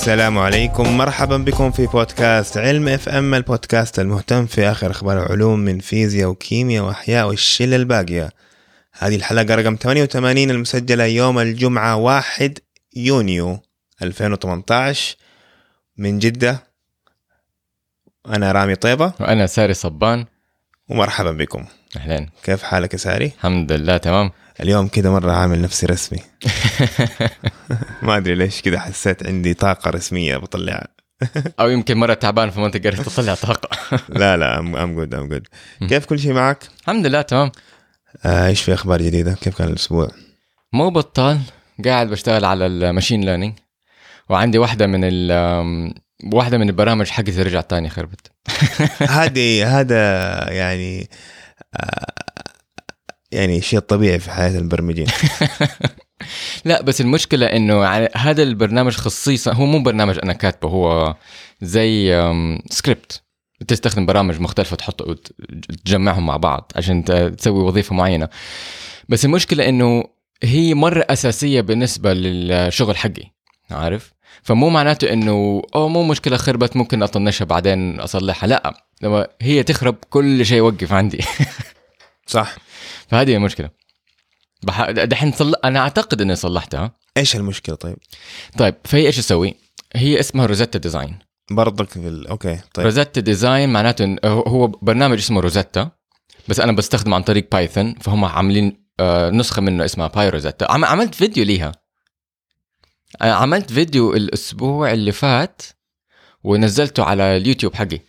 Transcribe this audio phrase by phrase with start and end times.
[0.00, 0.96] السلام عليكم.
[0.98, 6.28] مرحبا بكم في بودكاست علم إف إم البودكاست المهتم في آخر أخبار العلوم من فيزياء
[6.28, 8.30] وكيمياء وأحياء والشلة الباقية.
[8.98, 12.58] هذه الحلقة رقم 88 المسجلة يوم الجمعة 1
[12.96, 13.60] يونيو
[14.02, 15.16] 2018
[15.96, 16.62] من جدة
[18.26, 19.12] أنا رامي طيبة.
[19.20, 20.26] وأنا ساري صبان.
[20.88, 21.64] ومرحبا بكم.
[21.96, 24.30] اهلين كيف حالك يا ساري؟ الحمد لله تمام.
[24.62, 26.18] اليوم كده مرة عامل نفسي رسمي.
[28.02, 30.88] ما أدري ليش كده حسيت عندي طاقة رسمية بطلعها
[31.60, 33.68] أو يمكن مرة تعبان فما تقدر تطلع طاقة.
[34.20, 35.46] لا لا I'm I'm good I'm good
[35.88, 37.50] كيف كل شيء معك؟ الحمد لله تمام.
[38.24, 40.08] آه، إيش في أخبار جديدة؟ كيف كان الأسبوع؟
[40.72, 41.40] مو بطال
[41.84, 43.54] قاعد بشتغل على ال machine learning
[44.28, 45.30] وعندي واحدة من ال
[46.32, 48.32] واحدة من البرامج حقتي رجعت تاني خربت.
[49.18, 50.02] هذه هذا
[50.52, 51.10] يعني
[51.74, 52.19] آه،
[53.32, 55.06] يعني شيء طبيعي في حياة المبرمجين.
[56.64, 57.84] لا بس المشكلة إنه
[58.16, 61.14] هذا البرنامج خصيصا هو مو برنامج أنا كاتبه هو
[61.62, 62.22] زي
[62.70, 63.22] سكريبت
[63.68, 65.02] تستخدم برامج مختلفة تحط
[65.84, 67.04] تجمعهم مع بعض عشان
[67.36, 68.28] تسوي وظيفة معينة.
[69.08, 70.04] بس المشكلة إنه
[70.42, 73.24] هي مرة أساسية بالنسبة للشغل حقي
[73.70, 78.74] عارف؟ فمو معناته إنه أو مو مشكلة خربت ممكن أطنشها بعدين أصلحها لا.
[79.02, 81.24] لما هي تخرب كل شيء يوقف عندي.
[82.26, 82.56] صح.
[83.10, 83.70] فهذه المشكلة.
[84.62, 84.90] بح...
[84.90, 85.54] دحين صل...
[85.64, 86.92] أنا أعتقد إني صلحتها.
[87.16, 87.96] إيش المشكلة طيب؟
[88.58, 89.54] طيب فهي إيش تسوي؟
[89.96, 91.18] هي اسمها Rosetta Design.
[91.50, 92.26] برضك في ال...
[92.26, 92.84] أوكي طيب.
[92.86, 95.90] Rosetta Design معناته إن هو- برنامج اسمه Rosetta
[96.48, 100.84] بس أنا بستخدمه عن طريق Python فهم عاملين آه، نسخة منه اسمها PyRosetta عم...
[100.84, 101.72] عملت فيديو ليها.
[103.20, 105.62] عملت فيديو الأسبوع اللي فات
[106.44, 108.00] ونزلته على اليوتيوب حقي.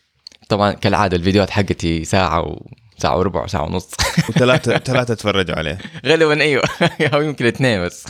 [0.50, 2.66] طبعا كالعادة الفيديوهات حقتي ساعة و
[3.02, 3.90] ساعة وربع ساعة ونص.
[4.30, 5.78] وثلاثه ثلاثة تفرجوا عليه.
[6.06, 6.64] غالبا أيوه.
[7.14, 8.08] أو يمكن اثنين بس.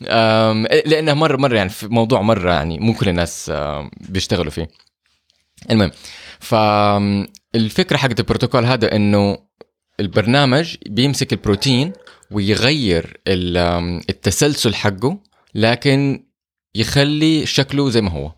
[0.86, 3.52] لأنه مره مرة يعني في موضوع مرة يعني مو كل الناس
[4.00, 4.68] بيشتغلوا فيه.
[5.70, 5.90] المهم
[6.40, 9.38] فالفكرة حقت البروتوكول هذا إنه
[10.00, 11.92] البرنامج بيمسك البروتين
[12.30, 15.18] ويغير التسلسل حقه
[15.54, 16.26] لكن
[16.74, 18.32] يخلي شكله زي ما هو.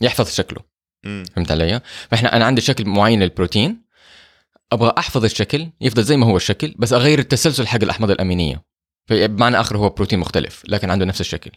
[0.00, 0.60] يحفظ شكله.
[1.04, 1.80] فهمت علي؟
[2.10, 3.82] فإحنا أنا عندي شكل معين للبروتين
[4.72, 8.64] أبغى أحفظ الشكل يفضل زي ما هو الشكل بس أغير التسلسل حق الأحماض الأمينية.
[9.10, 11.50] بمعنى آخر هو بروتين مختلف لكن عنده نفس الشكل.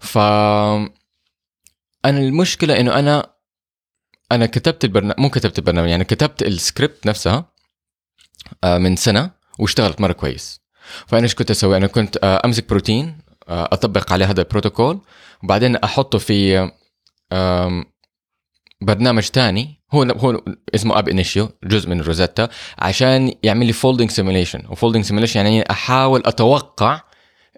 [0.00, 3.32] ف أنا المشكلة إنه أنا
[4.32, 7.52] أنا كتبت البرنامج مو كتبت البرنامج يعني كتبت السكريبت نفسها
[8.64, 10.60] آه، من سنة واشتغلت مرة كويس.
[11.06, 13.18] فأنا إيش كنت أسوي؟ أنا كنت آه، أمسك بروتين
[13.48, 15.00] آه، أطبق عليه هذا البروتوكول
[15.42, 16.70] وبعدين أحطه في
[18.84, 20.42] برنامج تاني هو هو
[20.74, 25.70] اسمه ab initio جزء من Rosetta عشان يعمل لي folding simulation و folding simulation يعني
[25.70, 27.00] أحاول أتوقع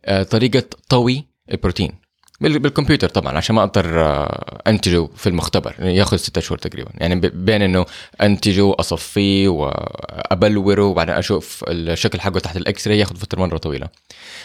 [0.05, 1.93] آه، طريقة طوي البروتين.
[2.41, 5.75] بال- بالكمبيوتر طبعا عشان ما أضطر آه، أنتجه في المختبر.
[5.79, 6.91] ياخذ ستة شهور تقريبا.
[6.95, 7.87] يعني بين إنه
[8.23, 13.89] أنتجه اصفيه وأبلوره وبعدين أشوف الشكل حقه تحت ال X-ray ياخذ فترة مرة طويلة.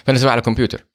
[0.06, 0.85] فأنا على الكمبيوتر.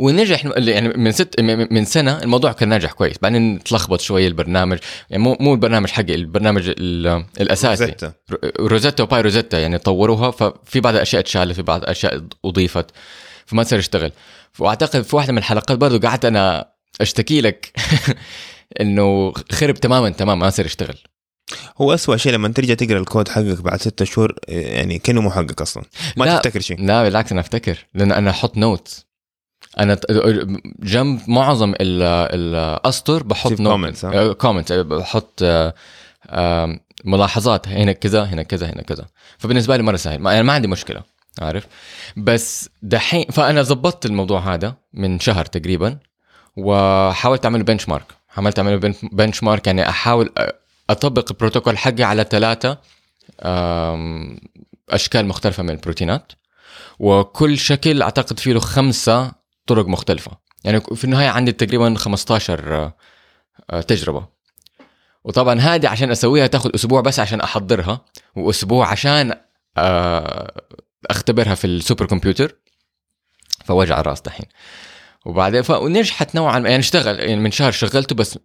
[0.00, 3.16] ونجح يعني من ست من سنة الموضوع كان ناجح كويس.
[3.22, 4.78] بعدين تلخبط شوية البرنامج.
[5.10, 7.84] يعني مو مو البرنامج حقي البرنامج ال- الأساسي.
[7.84, 8.12] Rosetta.
[8.60, 10.30] Rosetta و PyRosetta يعني طوروها.
[10.30, 12.86] ففي بعض الأشياء اتشالت في بعض الأشياء أضيفت.
[13.46, 14.12] فما صار يشتغل.
[14.58, 16.68] وأعتقد في واحدة من الحلقات برضو قعدت أنا
[17.00, 17.72] أشتكي لك
[18.80, 20.98] إنه خرب تماما تماما ما صار يشتغل.
[21.80, 25.60] هو أسوأ شيء لما ترجع تقرأ الكود حقك بعد ستة شهور يعني كأنه مو حقك
[25.60, 25.82] أصلا.
[26.16, 26.36] ما لا.
[26.36, 26.80] تفتكر شيء.
[26.84, 27.86] لا بالعكس أنا أفتكر.
[27.94, 29.07] لأن أنا أحط notes
[29.80, 29.98] أنا
[30.80, 32.02] جنب معظم ال-
[32.34, 35.44] الاسطر بحط تسيب comments، ها؟ comment بحط
[37.04, 39.06] ملاحظات هنا كذا هنا كذا هنا كذا.
[39.38, 40.18] فبالنسبة لي مرة سهل.
[40.18, 41.02] ما, يعني ما عندي مشكلة
[41.40, 41.66] عارف؟
[42.16, 45.98] بس دحين فأنا ظبطت الموضوع هذا من شهر تقريبا
[46.56, 50.32] وحاولت اعمل بنش مارك حاولت اعمل بنش مارك يعني أحاول
[50.90, 52.78] أطبق البروتوكول حقي على ثلاثة
[54.90, 56.32] أشكال مختلفة من البروتينات.
[56.98, 59.32] وكل شكل أعتقد فيه له خمسة
[59.68, 60.38] طرق مختلفة.
[60.64, 62.96] يعني في النهاية عندي تقريبا 15 آه،
[63.70, 64.28] آه، تجربة.
[65.24, 68.04] وطبعا هذه عشان أسويها تاخذ أسبوع بس عشان أحضرها
[68.36, 69.34] وأسبوع عشان
[69.76, 70.62] آه،
[71.10, 72.56] أختبرها في السوبر كمبيوتر
[73.64, 74.46] فوجع الرأس دحين.
[75.26, 76.68] وبعدين فنجحت نوعا ما.
[76.68, 78.38] يعني اشتغل يعني من شهر شغلته بس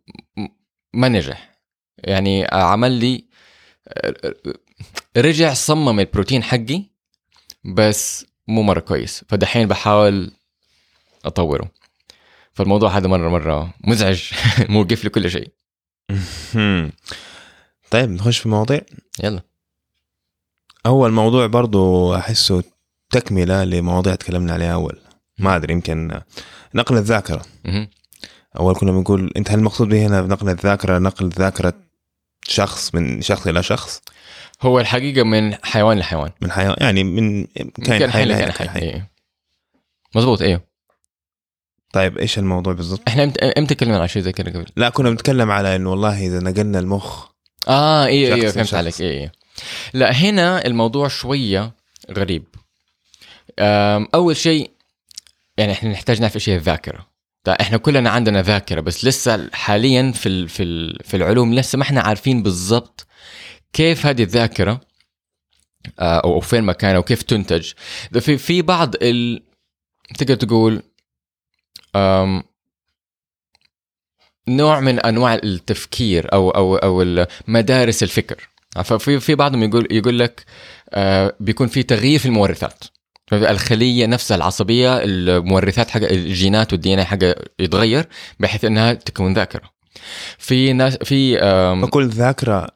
[0.94, 1.52] ما نجح.
[1.98, 3.26] يعني عمل لي
[5.18, 6.84] رجع صمم البروتين حقي
[7.66, 9.26] بس مو مرة كويس.
[9.30, 10.32] فدحين بحاول
[11.26, 11.72] أطوره.
[12.54, 14.32] فالموضوع هذا مرة مرة مزعج
[14.70, 15.52] موقف لي كل شيء.
[17.92, 18.82] طيب نخش في المواضيع
[19.24, 19.42] يلا.
[20.86, 22.64] أول موضوع برضو أحسه
[23.10, 25.00] تكملة لمواضيع تكلمنا عليها أول.
[25.40, 26.22] ما أدري يمكن
[26.76, 27.42] نقل الذاكرة.
[28.60, 31.74] أول كنا بنقول أنت هل المقصود به هنا نقل الذاكرة نقل ذاكرة
[32.44, 34.02] شخص من شخص إلى شخص؟
[34.62, 36.32] هو الحقيقة من حيوان لحيوان.
[36.42, 37.46] من حيوان يعني من
[37.84, 39.02] كائن حي لكائن حي.
[40.16, 40.73] مظبوط أيوه
[41.94, 45.10] طيب إيش الموضوع بالضبط؟ إحنا إمتى إمتى تكلمنا عن شيء زي كذا قبل؟ لا كنا
[45.10, 47.28] بنتكلم على إنه والله إذا نقلنا المخ
[47.68, 48.74] آه أيوه أيوه شخص فهمت لشخص.
[48.74, 49.32] عليك أيوه أيوه
[49.94, 51.74] لا هنا الموضوع شوية
[52.12, 52.44] غريب
[54.16, 54.72] أول شيء
[55.58, 57.08] يعني إحنا نحتاج نعرف إيش هي الذاكرة
[57.44, 61.78] طيب إحنا كلنا عندنا ذاكرة بس لسه حاليا في ال- في ال- في العلوم لسه
[61.78, 63.08] ما إحنا عارفين بالضبط
[63.74, 64.82] كيف هذه الذاكرة
[66.00, 67.72] آه، أو فين مكانها وكيف تنتج
[68.20, 69.44] في في بعض ال...
[70.18, 70.82] تقدر تقول.
[74.48, 78.50] نوع من أنواع التفكير أو أو أو مدارس الفكر.
[78.84, 80.46] ففي في بعضهم يقول يقول لك
[80.90, 82.84] آه، بيكون في تغيير في المورثات.
[83.34, 88.08] الخليه نفسها العصبية المورثات حق الجينات وال DNA حاجة يتغير
[88.40, 89.62] بحيث إنها تكون ذاكرة.
[90.38, 91.38] في ناس في
[91.82, 92.68] فكل ذاكرة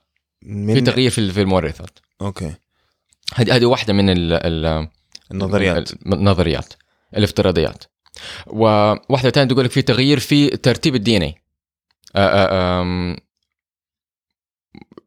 [0.42, 2.00] من في تغيير في في المورثات.
[2.22, 2.54] okay.
[3.36, 4.88] هذه هذه واحدة من ال ال
[5.32, 5.92] النظريات.
[6.06, 6.74] النظريات.
[7.18, 7.84] الافتراضيات.
[8.48, 11.36] وواحدة ثانية تقول لك في تغيير في ترتيب ال DNA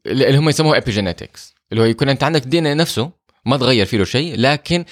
[0.07, 3.11] اللي هم يسموه epigenetics اللي هو يكون أنت عندك ال DNA نفسه
[3.47, 4.85] ما تغير فيه له شيء لكن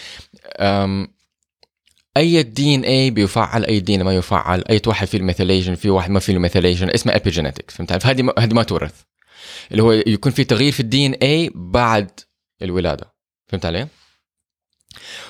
[2.17, 6.21] أي DNA بيفعل أي DNA ما يفعل أي واحد فيه ال methylation في واحد ما
[6.21, 9.03] فيه ال methylation اسمه epigenetics فهمت؟ فهذه هذه ما تورث
[9.71, 12.11] اللي هو يكون في تغيير في ال DNA بعد
[12.63, 13.15] الولادة
[13.47, 13.89] فهمت علي؟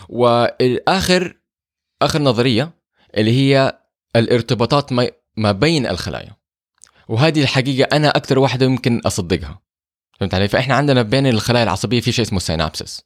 [0.08, 1.36] والآخر
[2.02, 2.77] آخر نظرية
[3.16, 3.78] اللي هي
[4.16, 4.92] الارتباطات
[5.36, 6.36] ما- بين الخلايا.
[7.08, 9.60] وهذه الحقيقة أنا أكثر واحدة يمكن أصدقها.
[10.20, 13.04] فهمت علي؟ فإحنا عندنا بين الخلايا العصبية في شيء اسمه سينابسس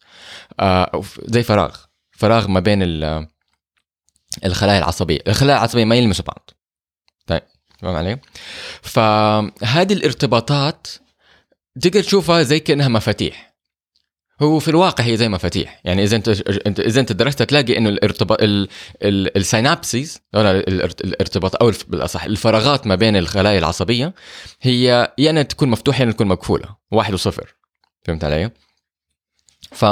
[0.60, 1.76] آه زي فراغ.
[2.10, 3.28] فراغ ما بين ال-
[4.44, 5.18] الخلايا العصبية.
[5.28, 6.50] الخلايا العصبية ما يلمسوا بعض.
[7.26, 7.42] طيب
[7.82, 8.18] فاهم علي؟
[8.82, 10.86] فهذه الارتباطات
[11.80, 13.51] تقدر تشوفها زي كأنها مفاتيح.
[14.40, 16.28] هو في الواقع هي زي مفاتيح يعني إذا أنت
[16.80, 18.68] إذا أنت درست تلاقي إنه الارتباط ال...
[19.02, 19.36] ال...
[19.36, 24.14] السينابسيز الارتباط أو بالأصح الفراغات ما بين الخلايا العصبية
[24.62, 26.76] هي يا انها تكون مفتوحة يا انها تكون مقفولة.
[26.90, 27.54] واحد وصفر.
[28.04, 28.50] فهمت علي؟
[29.72, 29.84] ف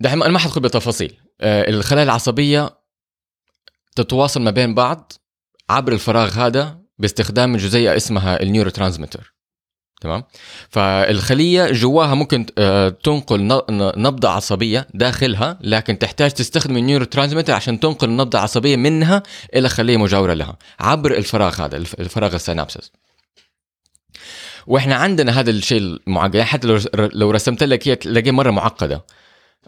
[0.00, 2.70] دحين أنا ما حدخل بتفاصيل آه، الخلايا العصبية
[3.96, 5.12] تتواصل ما بين بعض
[5.70, 9.31] عبر الفراغ هذا باستخدام جزيئة اسمها ال neurotransmitter
[10.02, 10.24] تمام؟
[10.70, 13.62] فالخلية جواها ممكن آه، تنقل
[13.96, 19.22] نبضة عصبية داخلها لكن تحتاج تستخدم ال neurotransmitter عشان تنقل النبضه العصبيه منها
[19.54, 22.90] إلى خلية مجاورة لها عبر الفراغ هذا الف- الفراغ ال synapses.
[24.66, 29.04] وإحنا عندنا هذا الشيء المعقد يعني حتى لو رسمت لك اياه تلاقيه مرة معقدة.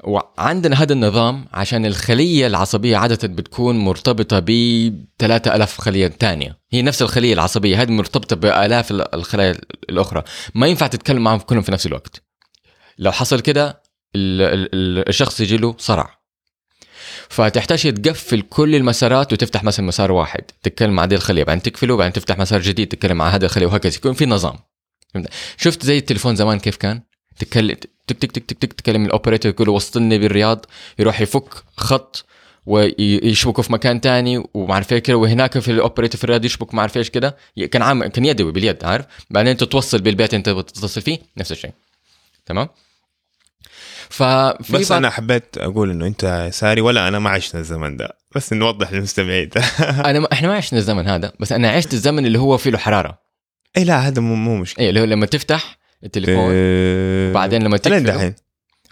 [0.03, 4.51] وعندنا هذا النظام عشان الخلية العصبية عادة بتكون مرتبطة ب
[5.19, 6.59] 3000 خلية تانية.
[6.73, 9.55] هي نفس الخلية العصبية هذه مرتبطة بآلاف ال- الخلايا
[9.91, 10.23] الأخرى.
[10.55, 12.23] ما ينفع تتكلم معهم كلهم في نفس الوقت.
[12.99, 13.83] لو حصل كده
[14.17, 16.19] ال- ال- ال- الشخص يجي له صرع.
[17.29, 20.41] فتحتاج تقفل كل المسارات وتفتح مثلا مسار واحد.
[20.63, 23.97] تتكلم مع هذه الخلية بعدين تقفله بعدين تفتح مسار جديد تتكلم مع هذه الخلية وهكذا.
[23.97, 24.55] يكون في نظام؟
[25.57, 27.03] شفت زي التليفون زمان كيف كان؟
[27.39, 30.67] تتكلم تك تك تك تك تك تكلم الاوبريتور يقول وصلني بالرياض
[30.99, 32.27] يروح يفك خط
[32.67, 36.75] ويشبكه في مكان تاني وما عارف إيش كده وهناك في ال operator في الرياض يشبك
[36.75, 37.37] ما عارف إيش كده.
[37.71, 41.71] كان عام كان يدوي باليد عارف؟ بعدين أنت توصل بالبيت أنت بتتصل فيه نفس الشيء.
[42.47, 42.69] تمام؟
[44.09, 48.17] ففي بس أنا حبيت أقول إنه أنت ساري ولا أنا ما عشنا الزمن ده.
[48.35, 49.51] بس نوضح للمستمعين.
[49.81, 52.79] أنا ما إحنا ما عشنا الزمن هذا بس أنا عشت الزمن اللي هو فيه له
[52.79, 53.19] حراره
[53.77, 54.85] اي لا هذا مو مو مشكلة.
[54.85, 56.51] اي اللي هو لما تفتح التليفون.
[56.51, 58.35] إيه، بعدين لما تقفله دحين؟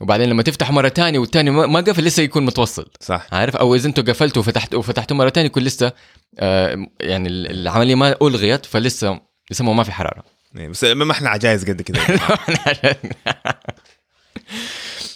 [0.01, 2.91] وبعدين لما تفتحه مرة تانية والتاني ما قفل لسه يكون متوصل.
[3.01, 3.27] صح.
[3.33, 5.93] عارف؟ أو إذا قفلتوا وفتحت وفتحتوا مرة ثانية يكون لسه
[6.39, 10.25] آه يعني ال- العملية ما ألغيت فلسه يسموه ما في حرارة.
[10.57, 12.01] إيه، بس ما إحنا عجايز قد كده.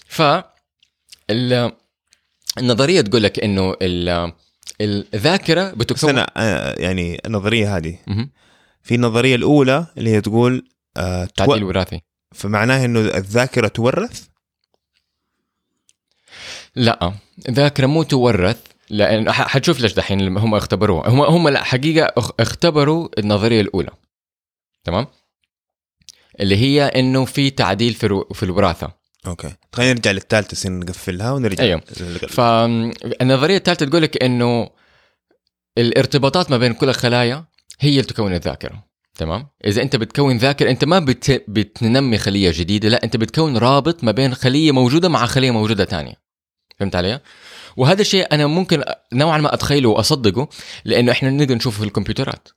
[0.09, 0.23] ف
[1.31, 1.73] ال-
[2.59, 4.33] النظرية تقول لك إنه ال-
[5.15, 7.99] الذاكرة بس بتكون أنا آه، يعني النظرية هذه.
[8.83, 11.45] في النظرية الأولى اللي هي تقول آه تو...
[11.47, 12.01] تعديل وراثي.
[12.35, 14.27] فمعناه إنه الذاكرة تورث؟
[16.77, 17.13] لا
[17.49, 18.61] الذاكره مو تورث
[18.91, 21.09] لأن حتشوف ليش دحين هم اختبروها.
[21.09, 23.91] هم هم لا حقيقة اخ- اختبروا النظرية الأولى.
[24.85, 25.07] تمام؟
[26.41, 28.93] اللي هي إنه في تعديل في الو- في الوراثة.
[29.27, 29.53] okay.
[29.73, 31.65] خلينا نرجع للثالثة سن نقفلها ونرجع.
[31.65, 34.71] لل- فالنظريه الثالثة تقول لك إنه
[35.79, 37.45] الارتباطات ما بين كل الخلايا
[37.81, 38.85] هي اللي تكون الذاكرة.
[39.17, 41.45] تمام؟ إذا أنت بتكون ذاكره أنت ما بت...
[41.49, 46.15] بتنمي خلية جديدة لا أنت بتكون رابط ما بين خلية موجودة مع خلية موجودة تانية.
[46.79, 47.21] فهمت علي؟
[47.77, 48.83] وهذا الشيء أنا ممكن
[49.13, 50.49] نوعا ما أتخيله وأصدقه
[50.85, 52.49] لأنه إحنا نقدر نشوفه في الكمبيوترات.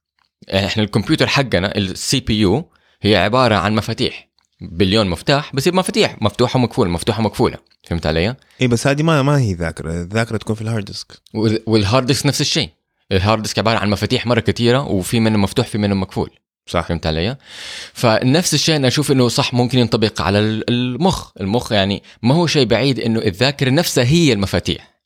[0.48, 2.70] يعني إحنا الكمبيوتر حقنا ال CPU
[3.02, 4.30] هي عبارة عن مفاتيح.
[4.62, 7.58] بليون مفتاح بس مفاتيح مفتوحة ومقفولة مفتوحة ومقفولة.
[7.84, 9.94] فهمت علي؟ اي بس هذه ما ما هي ذاكرة.
[9.94, 11.08] الذاكرة تكون في ال hard disk.
[11.34, 12.70] وال- وال hard disk نفس الشيء.
[13.12, 16.30] ال hard disk عبارة عن مفاتيح مرة كثيره وفي منه مفتوح في منه مقفول.
[16.70, 17.38] صح فهمت علي؟
[17.94, 22.48] فنفس الشيء أنا أشوف إنه صح ممكن ينطبق على ال- المخ، المخ يعني ما هو
[22.48, 25.00] شيء بعيد إنه الذاكرة نفسها هي المفاتيح.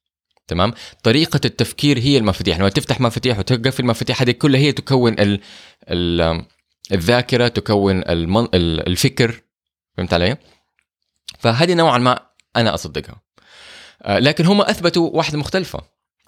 [0.48, 5.39] تمام؟ طريقة التفكير هي المفاتيح، لما تفتح مفاتيح وتقفل المفاتيح هذه كلها هي تكون ال
[5.89, 6.46] ال
[6.91, 8.43] الذاكرة تكون المن...
[8.53, 9.41] ال- الفكر
[9.98, 10.38] فهمت علي؟
[11.39, 12.20] فهذه نوعا ما
[12.55, 13.22] أنا أصدقها.
[14.03, 15.79] آه، لكن هم أثبتوا واحدة مختلفة.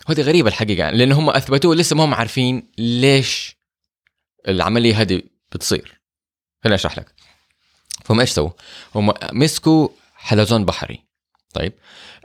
[0.10, 3.55] وهذه غريبة الحقيقة يعني لأن هم أثبتوا لسه ما هم عارفين ليش
[4.48, 5.22] العملية هذه
[5.52, 6.02] بتصير.
[6.64, 7.14] خليني أشرح لك.
[8.06, 8.50] فهم إيش سووا؟
[8.96, 11.06] هم مسكوا حلزون بحري.
[11.54, 11.74] طيب.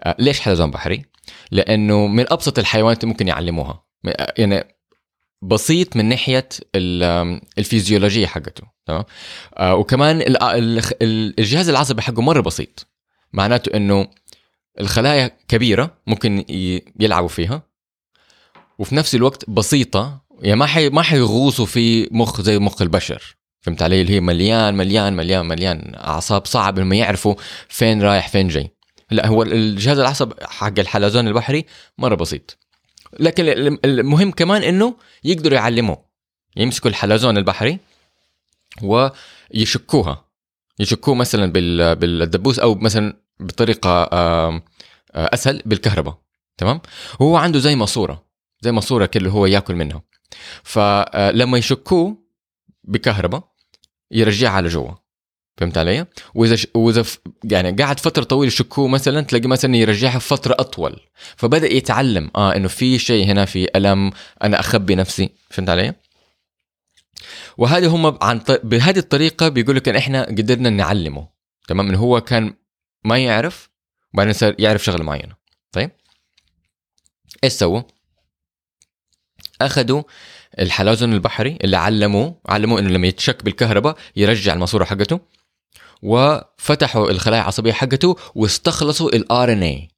[0.00, 1.04] آه ليش حلزون بحري؟
[1.50, 3.84] لأنه من أبسط الحيوانات ممكن يعلموها.
[4.06, 4.64] آه، يعني
[5.42, 6.48] بسيط من ناحية
[7.58, 8.62] الفيزيولوجية حقته.
[8.86, 9.04] تمام؟
[9.54, 12.86] آه وكمان ال- ال- ال- الجهاز العصبي حقه مرة بسيط.
[13.32, 14.10] معناته إنه
[14.80, 16.44] الخلايا كبيرة ممكن
[17.00, 17.62] يلعبوا فيها.
[18.78, 23.36] وفي نفس الوقت بسيطة يعني ما حي ما حيغوصوا في مخ زي مخ البشر.
[23.60, 27.34] فهمت علي؟ اللي هي مليان مليان مليان مليان أعصاب صعب انهم يعرفوا
[27.68, 28.70] فين رايح فين جاي.
[29.10, 31.66] لا هو الجهاز العصب حق الحلزون البحري
[31.98, 32.58] مرة بسيط.
[33.20, 34.94] لكن ال- المهم كمان إنه
[35.24, 36.04] يقدروا يعلموه.
[36.56, 37.78] يمسكوا الحلزون البحري
[38.82, 40.24] ويشكوها.
[40.78, 44.62] يشكوه مثلا بال- بالدبوس أو مثلا بطريقة آه،
[45.14, 46.18] أسهل بالكهرباء.
[46.56, 46.80] تمام؟
[47.20, 48.24] وهو عنده زي ماسورة.
[48.60, 50.02] زي ماسورة كده اللي هو ياكل منها.
[50.62, 52.16] فلما يشكوه
[52.84, 53.50] بكهرباء
[54.10, 54.92] يرجعها على جوا
[55.60, 56.66] فهمت علي؟ وإذا ش...
[56.74, 57.18] وإذا ف...
[57.44, 61.00] يعني قاعد فترة طويلة يشكوه مثلا تلاقي مثلا يرجعها فترة أطول.
[61.36, 65.30] فبدأ يتعلم آه إنه في شيء هنا في ألم أنا أخبي نفسي.
[65.50, 65.94] فهمت علي؟
[67.58, 68.50] وهذه هم عن ط...
[68.50, 71.28] بهذه الطريقة بيقول لك إن إحنا قدرنا نعلمه.
[71.68, 72.54] تمام؟ إنه هو كان
[73.04, 73.70] ما يعرف
[74.14, 75.34] وبعدين صار يعرف شغلة معينة.
[75.72, 75.90] طيب؟
[77.44, 77.82] إيش سووا؟
[79.60, 80.02] اخذوا
[80.58, 85.20] الحلزون البحري اللي علموه علموه انه لما يتشك بالكهرباء يرجع الماسوره حقته
[86.02, 89.88] وفتحوا الخلايا العصبيه حقته واستخلصوا الار ان اي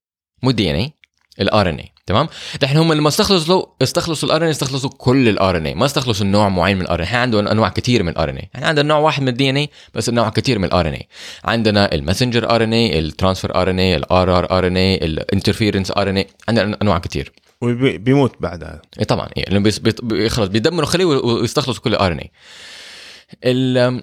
[0.42, 2.28] مو ال DNA ال RNA تمام
[2.61, 6.76] دحين هم لما استخلصوا استخلصوا ال RNA استخلصوا كل ال RNA ما استخلصوا نوع معين
[6.76, 9.28] من ال RNA إحنا عندنا انواع كثير من ال RNA إحنا عندنا نوع واحد من
[9.28, 11.09] ال DNA بس نوع كثير من ال RNA
[11.45, 16.99] عندنا ال messenger RNA ال transfer RNA ال r rRNA ال interference RNA عندنا انواع
[16.99, 21.90] كثير وبيموت بعدها اي طبعا اي لأنه بيس- بيط- بي- خلص بيدمروا خليه ويستخلصوا كل
[21.94, 22.30] ال RNA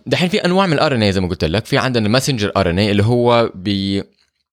[0.06, 1.66] دحين في أنواع من ال RNA زي ما قلت لك.
[1.66, 4.04] في عندنا ال messenger RNA اللي هو بي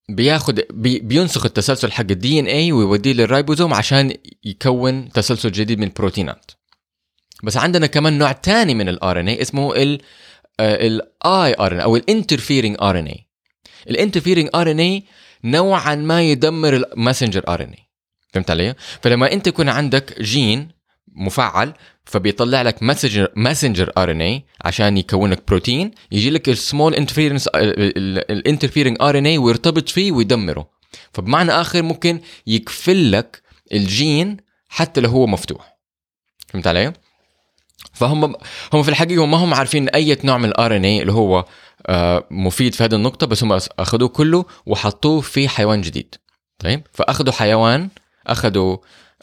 [0.09, 6.51] بياخد بي بينسخ التسلسل حق ال DNA ويوديه للرايبوزوم عشان يكون تسلسل جديد من البروتينات
[7.43, 10.01] بس عندنا كمان نوع تاني من ال RNA اسمه ال
[10.59, 13.27] ال iRNA أو ال interfering RNA
[13.89, 15.03] ال interfering RNA
[15.43, 17.86] نوعا ما يدمر ال messenger RNA
[18.37, 20.67] فهمت علي؟ فلما أنت يكون عندك جين
[21.15, 21.73] مفعل
[22.05, 29.17] فبيطلع لك messenger messenger RNA عشان يكون لك بروتين يجي لك ال small interference ال
[29.17, 30.69] interfering RNA ويرتبط فيه ويدمره
[31.13, 33.41] فبمعنى آخر ممكن يقفل لك
[33.73, 34.37] الجين
[34.69, 35.77] حتى لو هو مفتوح
[36.47, 36.93] فهمت علي؟
[37.93, 38.35] فهم
[38.73, 41.45] هم في الحقيقة ما هم عارفين أي نوع من ال RNA اللي هو
[41.87, 46.15] آه، مفيد في هذه النقطة بس هم أخذوه كله وحطوه في حيوان جديد
[46.59, 47.89] طيب فأخذوا حيوان
[48.31, 48.77] أخذوا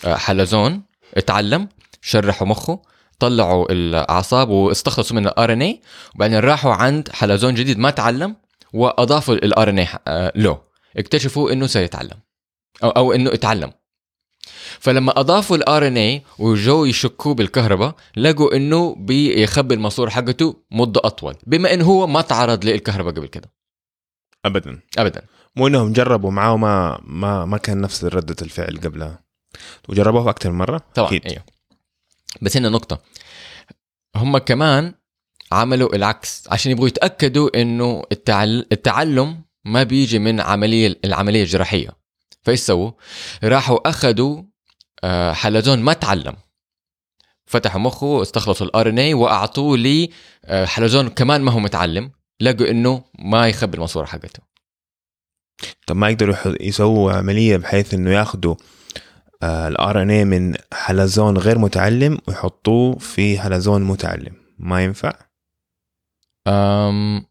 [0.04, 0.82] آه، حلزون
[1.14, 1.68] اتعلم
[2.02, 2.82] شرحوا مخه
[3.18, 5.80] طلعوا الأعصاب واستخلصوا من ال RNA
[6.14, 8.36] وبعدين راحوا عند حلزون جديد ما تعلم
[8.72, 9.88] وأضافوا ال RNA
[10.36, 10.58] له.
[10.96, 12.18] اكتشفوا إنه سيتعلم.
[12.82, 13.72] أو أو إنه اتعلم.
[14.80, 21.74] فلما أضافوا ال RNA وجو يشكوه بالكهرباء لقوا إنه بيخبي الماسوره حقته مدة أطول بما
[21.74, 23.52] إنه هو ما تعرض للكهرباء قبل كده.
[24.44, 24.80] ابدا.
[24.98, 25.22] ابدا.
[25.56, 29.24] مو إنهم جربوا معاه وما ما ما كان نفس ردة الفعل قبلها.
[29.88, 31.26] وجربوه أكثر من مرة؟ طبعا أكيد.
[31.26, 31.44] أيوه.
[32.42, 33.02] بس هنا نقطة.
[34.16, 34.94] هم كمان
[35.52, 36.48] عملوا العكس.
[36.50, 38.66] عشان يبغوا يتأكدوا إنه التعل...
[38.72, 41.90] التعلم ما بيجي من عملية العملية الجراحية.
[42.42, 42.90] فإيش سووا؟
[43.44, 44.42] راحوا أخذوا
[45.04, 46.36] آه، حلزون ما تعلم.
[47.46, 50.10] فتحوا مخه استخلصوا الار ان اي وأعطوه لي
[50.44, 52.12] آه، حلزون كمان ما هو متعلم.
[52.40, 54.42] لقوا إنه ما يخبي الماسورة حقته.
[55.86, 58.54] طب ما يقدروا يسووا عملية بحيث إنه ياخذوا
[59.42, 64.36] ال RNA من حلزون غير متعلم ويحطوه في حلزون متعلم.
[64.58, 65.12] ما ينفع؟
[66.48, 67.26] أم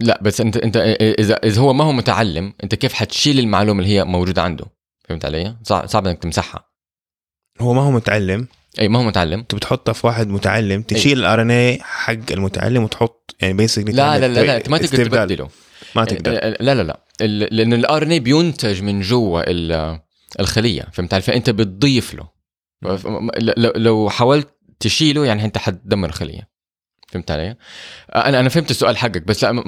[0.00, 3.94] لا بس انت أنت اذا إذا هو ما هو متعلم أنت كيف حتشيل المعلومة اللي
[3.94, 4.66] هي موجودة عنده؟
[5.08, 6.70] فهمت علي؟ صعب, صعب إنك تمسحها.
[7.60, 8.48] هو ما هو متعلم.
[8.80, 9.38] أي ما هو متعلم.
[9.38, 14.28] أنت بتحطها في واحد متعلم تشيل ال RNA حق المتعلم وتحط يعني basically لا لا
[14.28, 15.06] لا, لا انت ما تقدر.
[15.06, 15.48] تبدله.
[15.96, 16.32] ما تقدر.
[16.32, 20.00] لا لا لا ال- لأن ال RNA بينتج من جوا ال-
[20.40, 22.28] الخلية فهمت علي؟ فأنت بتضيف له.
[23.76, 24.48] لو حاولت
[24.80, 26.48] تشيله يعني أنت حتدمر الخلية.
[27.08, 27.56] فهمت علي؟
[28.14, 29.62] أنا أنا فهمت السؤال حقك بس لا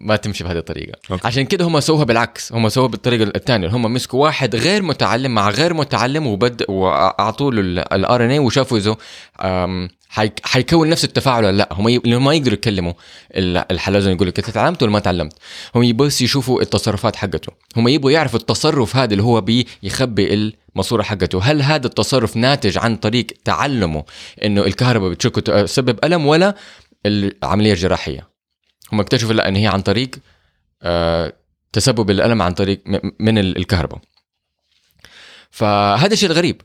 [0.00, 0.98] ما تمشي بهذه الطريقة.
[1.10, 1.26] okay.
[1.26, 2.52] عشان كده هم سووها بالعكس.
[2.52, 3.68] هم سووها بالطريقة الثانية.
[3.68, 8.96] هم مسكوا واحد غير متعلم مع غير متعلم وبد واعطوا له ال RNA وشافوا اذا
[10.44, 11.68] حيكون نفس التفاعل ولا لا.
[11.72, 11.98] هم ي...
[12.04, 12.92] ما يقدروا يكلموا
[13.34, 15.32] ال- الحلزون يقول لك انت تعلمت ولا ما تعلمت.
[15.74, 17.52] هم بس يشوفوا التصرفات حقته.
[17.76, 21.42] هم يبغوا يعرفوا التصرف هذا اللي هو بيخبي الماسورة حقته.
[21.42, 24.04] هل هذا التصرف ناتج عن طريق تعلمه
[24.44, 26.54] إنه الكهرباء بتشك تسبب ألم ولا
[27.06, 28.31] العملية الجراحيه
[28.92, 30.10] هم اكتشفوا لا إن هي عن طريق
[30.82, 31.32] آه
[31.72, 32.82] تسبب الألم عن طريق
[33.20, 34.00] من ال- الكهرباء.
[35.50, 36.62] فهذا الشيء الغريب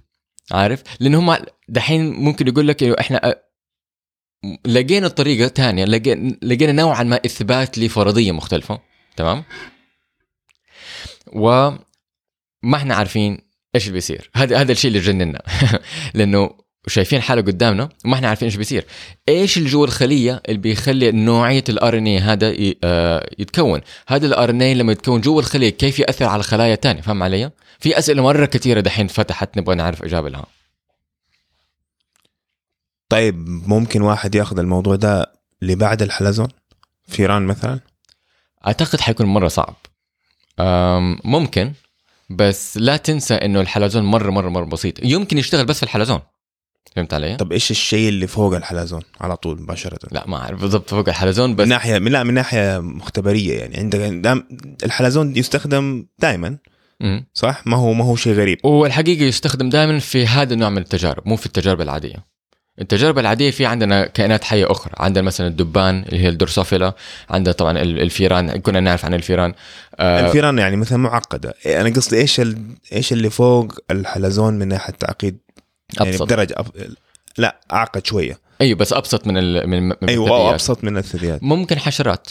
[0.51, 1.37] عارف؟ لأن هم
[1.69, 3.43] دحين ممكن يقول لك إحنا آه،
[4.65, 8.79] لقينا طريقة ثانية لقينا لقينا نوعا ما إثبات لفرضية مختلفة
[9.15, 9.43] تمام؟
[11.27, 11.79] وما
[12.75, 13.37] إحنا عارفين
[13.75, 14.29] إيش اللي بيصير.
[14.35, 15.41] هذا هذا الشيء اللي جننا
[16.13, 16.57] لأنه
[16.87, 18.85] شايفين حاله قدامنا وما إحنا عارفين إيش بيصير.
[19.29, 22.53] إيش اللي جوا الخلية اللي بيخلي نوعية ال RNA هذا
[22.83, 27.23] آه، يتكون؟ هذا ال RNA لما يتكون جوا الخلية كيف يأثر على خلايا تانية؟ فاهم
[27.23, 30.45] علي؟ في أسئلة مرة كثيرة دحين فتحت نبغى نعرف إجابة لها.
[33.09, 36.47] طيب ممكن واحد ياخذ الموضوع ده لبعد الحلزون؟
[37.07, 37.79] فيران مثلا؟
[38.67, 39.75] أعتقد حيكون مرة صعب.
[41.23, 41.73] ممكن
[42.29, 45.03] بس لا تنسى إنه الحلزون مرة مرة مرة بسيط.
[45.03, 46.19] يمكن يشتغل بس في الحلزون.
[46.95, 50.89] فهمت علي؟ طب إيش الشيء اللي فوق الحلزون على طول مباشرة؟ لا ما أعرف بالضبط
[50.89, 53.77] فوق الحلزون من بس ناحيه من لا من ناحية مختبرية يعني.
[53.77, 54.47] عندك دام
[54.83, 56.57] الحلزون يستخدم دائما.
[57.33, 58.65] صح؟ ما هو ما هو شيء غريب.
[58.65, 62.37] والحقيقة يستخدم دائما في هذا النوع من التجارب مو في التجارب العادية.
[62.81, 64.93] التجارب العادية في عندنا كائنات حية أخرى.
[64.97, 66.93] عندنا مثلا الدبان اللي هي ال Drosophila
[67.29, 69.53] عندنا طبعا ال- الفيران كنا نعرف عن الفيران.
[69.99, 71.53] آه الفيران يعني مثلا معقدة.
[71.65, 72.57] أنا قصدي إيش ال...
[72.93, 75.37] إيش اللي فوق الحلزون من ناحية التعقيد
[75.93, 76.23] يعني أبسط.
[76.23, 76.67] بدرجة أب...
[77.37, 78.39] لا أعقد شوية.
[78.61, 80.53] أيوه بس أبسط من ال من من أيوه الثدييات.
[80.53, 81.43] أبسط من الثدييات.
[81.43, 82.27] ممكن حشرات.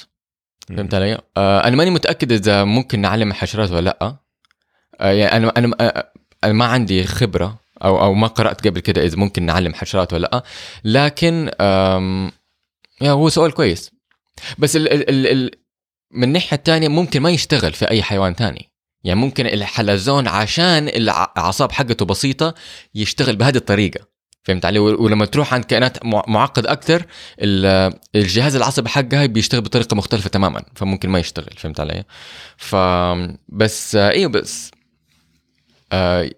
[0.68, 4.16] فهمت علي؟ آه أنا ماني متأكد إذا ممكن نعلم الحشرات ولا لأ.
[5.00, 6.12] آه يعني أنا أنا آه،
[6.44, 10.28] أنا ما عندي خبرة أو أو ما قرأت قبل كده إذا ممكن نعلم حشرات ولا
[10.32, 10.42] لأ.
[10.84, 12.32] لكن آم
[13.00, 13.90] يا هو سؤال كويس.
[14.58, 15.50] بس ال ال ال
[16.10, 18.70] من الناحية الثانية ممكن ما يشتغل في أي حيوان ثاني
[19.06, 22.54] يعني ممكن الحلزون عشان الأعصاب حقته بسيطة
[22.94, 24.06] يشتغل بهذه الطريقة.
[24.42, 27.06] فهمت علي؟ ول- ولما تروح عند كائنات مع- معقده أكثر
[27.40, 32.04] ال- الجهاز العصبي حقها بيشتغل بطريقة مختلفة تماما فممكن ما يشتغل فهمت علي؟
[32.56, 32.76] ف
[33.48, 34.70] بس أيوه بس
[35.92, 36.30] آه،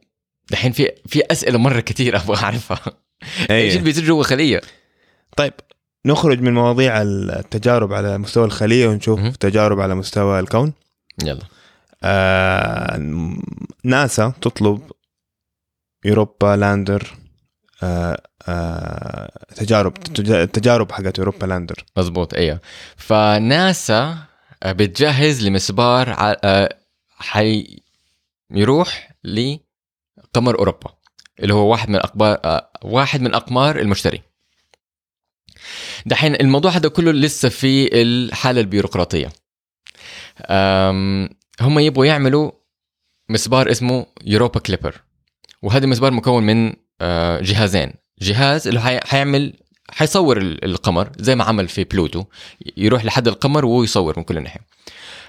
[0.50, 2.80] دحين في في أسئلة مرة كثير أبغى أعرفها.
[3.50, 3.84] إيش اللي.
[3.84, 4.60] بيصير جوا خلية.
[5.36, 5.52] طيب
[6.06, 9.32] نخرج من مواضيع التجارب على مستوى الخلية ونشوف مهم.
[9.32, 10.72] تجارب على مستوى الكون.
[11.24, 11.42] يلا.
[12.02, 12.96] آه
[13.84, 14.90] ناسا تطلب
[16.04, 17.14] Europa Lander
[17.82, 21.84] آه آه تجارب تج- تجارب حقت Europa Lander.
[21.96, 22.60] مزبوط أيوه
[22.96, 24.18] فناسا
[24.66, 26.16] بتجهز لمسبار
[27.18, 27.80] حي
[28.50, 30.90] يروح لقمر أوروبا
[31.40, 34.22] اللي هو واحد من اقمار واحد من اقمار المشتري.
[36.06, 39.32] دحين الموضوع هذا كله لسه في الحالة البيروقراطية.
[41.60, 42.50] هم يبغوا يعملوا
[43.28, 45.00] مسبار اسمه يوروبا كليبر
[45.62, 47.92] وهذا المسبار مكون من آه، جهازين.
[48.22, 49.54] جهاز اللي حي- حيعمل
[49.90, 52.24] حيصور ال- القمر زي ما عمل في بلوتو.
[52.76, 54.60] يروح لحد القمر ويصور من كل ناحية.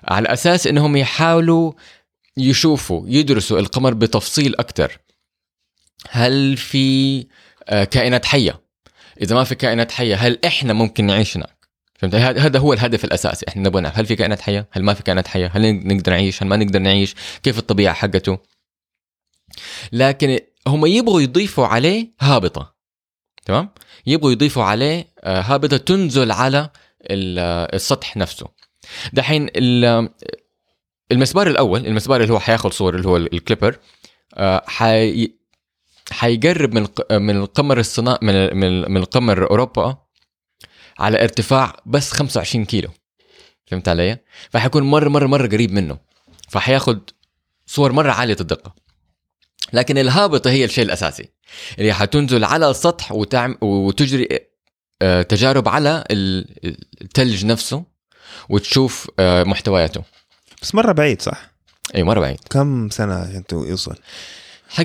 [0.03, 1.73] على أساس إنهم يحاولوا
[2.37, 4.97] يشوفوا يدرسوا القمر بتفصيل أكثر
[6.09, 7.25] هل في
[7.69, 8.61] آه، كائنات حية؟
[9.21, 11.58] إذا ما في كائنات حية هل إحنا ممكن نعيش هناك؟
[11.99, 13.45] فهمت؟ هذا هو الهدف الأساسي.
[13.47, 16.43] إحنا نبغى نعرف هل في كائنات حية؟ هل ما في كائنات حية؟ هل نقدر نعيش؟
[16.43, 18.37] هل ما نقدر نعيش؟ كيف الطبيعة حقته؟
[19.91, 22.75] لكن هم يبغوا يضيفوا عليه هابطة.
[23.45, 23.69] تمام؟
[24.05, 26.69] يبغوا يضيفوا عليه آه، هابطة تنزل على
[27.11, 28.47] آه، السطح نفسه.
[29.13, 30.09] دحين ال-
[31.11, 33.79] المسبار الأول المسبار اللي هو حياخذ صور اللي هو الكليبر
[34.33, 35.33] آه، حي
[36.11, 39.97] حيقرب من من القمر الصناعي من من القمر أوروبا
[40.99, 42.89] على ارتفاع بس 25 كيلو.
[43.67, 44.17] فهمت علي؟
[44.49, 45.97] فحيكون مره مره مرة قريب منه.
[46.49, 46.97] فحياخذ
[47.65, 48.75] صور مرة عالية الدقة.
[49.73, 51.29] لكن الهابطه هي الشيء الأساسي.
[51.79, 54.27] اللي حتنزل على السطح وتعم وتجري
[55.01, 57.83] آه، تجارب على ال- الثلج نفسه
[58.49, 60.03] وتشوف آه، محتوياته.
[60.61, 61.51] بس مرة بعيد صح؟
[61.95, 62.39] إي مرة بعيد.
[62.49, 63.95] كم سنة عشان يوصل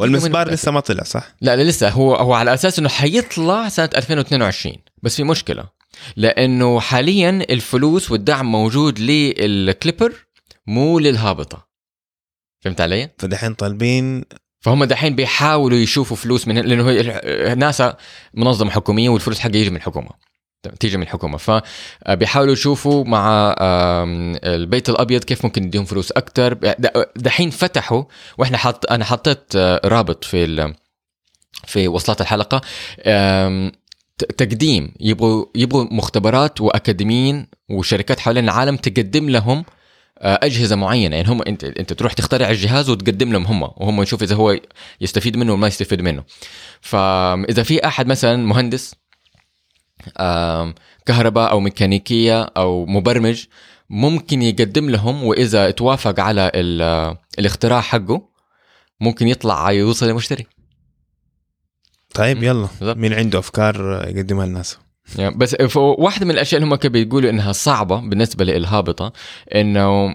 [0.01, 1.89] والمسبار لسه ما طلع صح؟ لا لا لسه.
[1.89, 5.65] هو هو على أساس إنه حيطلع سنة 2022 بس في مشكلة.
[6.17, 10.13] لأنه حاليا الفلوس والدعم موجود للكليبر
[10.67, 11.69] مو للهابطة.
[12.61, 14.25] فهمت علي؟ فدحين طالبين
[14.61, 17.97] فهم دحين بيحاولوا يشوفوا فلوس من لأنه ناسا
[18.35, 20.11] منظمة حكومية والفلوس حقها يجي من الحكومة.
[20.81, 21.37] تيجي من الحكومة.
[21.37, 23.55] فبيحاولوا يشوفوا مع
[24.45, 26.75] البيت الأبيض كيف ممكن يديهم فلوس أكثر
[27.17, 28.05] دحين فتحوا
[28.39, 30.75] وإحنا حط أنا حطيت آه، رابط في ال...
[31.67, 32.61] في وصلات الحلقة.
[34.19, 34.95] تقديم.
[35.01, 39.65] يبغوا يبغوا مختبرات وأكاديميين وشركات حوالين العالم تقدم لهم
[40.19, 41.17] آه، أجهزة معينة.
[41.17, 44.61] يعني هم أنت أنت تروح تخترع الجهاز وتقدم لهم هم وهم يشوف إذا هو
[45.01, 46.25] يستفيد منه ولا ما يستفيد منه.
[46.81, 48.95] فاذا في أحد مثلا مهندس
[51.07, 53.45] كهرباء أو ميكانيكية أو مبرمج
[53.91, 58.29] ممكن يقدم لهم وإذا توافق على ال- الاختراع حقه
[59.01, 60.47] ممكن يطلع يوصل لمشتري.
[62.15, 62.43] طيب.
[62.43, 62.69] يلا.
[62.81, 62.97] بالضبط.
[62.97, 64.79] مين عنده أفكار يقدمها للناس؟
[65.19, 69.13] يعني بس واحدة من الأشياء اللي هم كانوا بيقولوا إنها صعبة بالنسبة للهابطة
[69.55, 70.15] إنه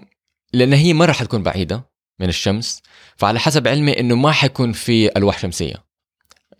[0.52, 2.82] لأن هي مره حتكون بعيدة من الشمس
[3.16, 5.74] فعلى حسب علمي إنه ما حيكون في ألواح شمسية.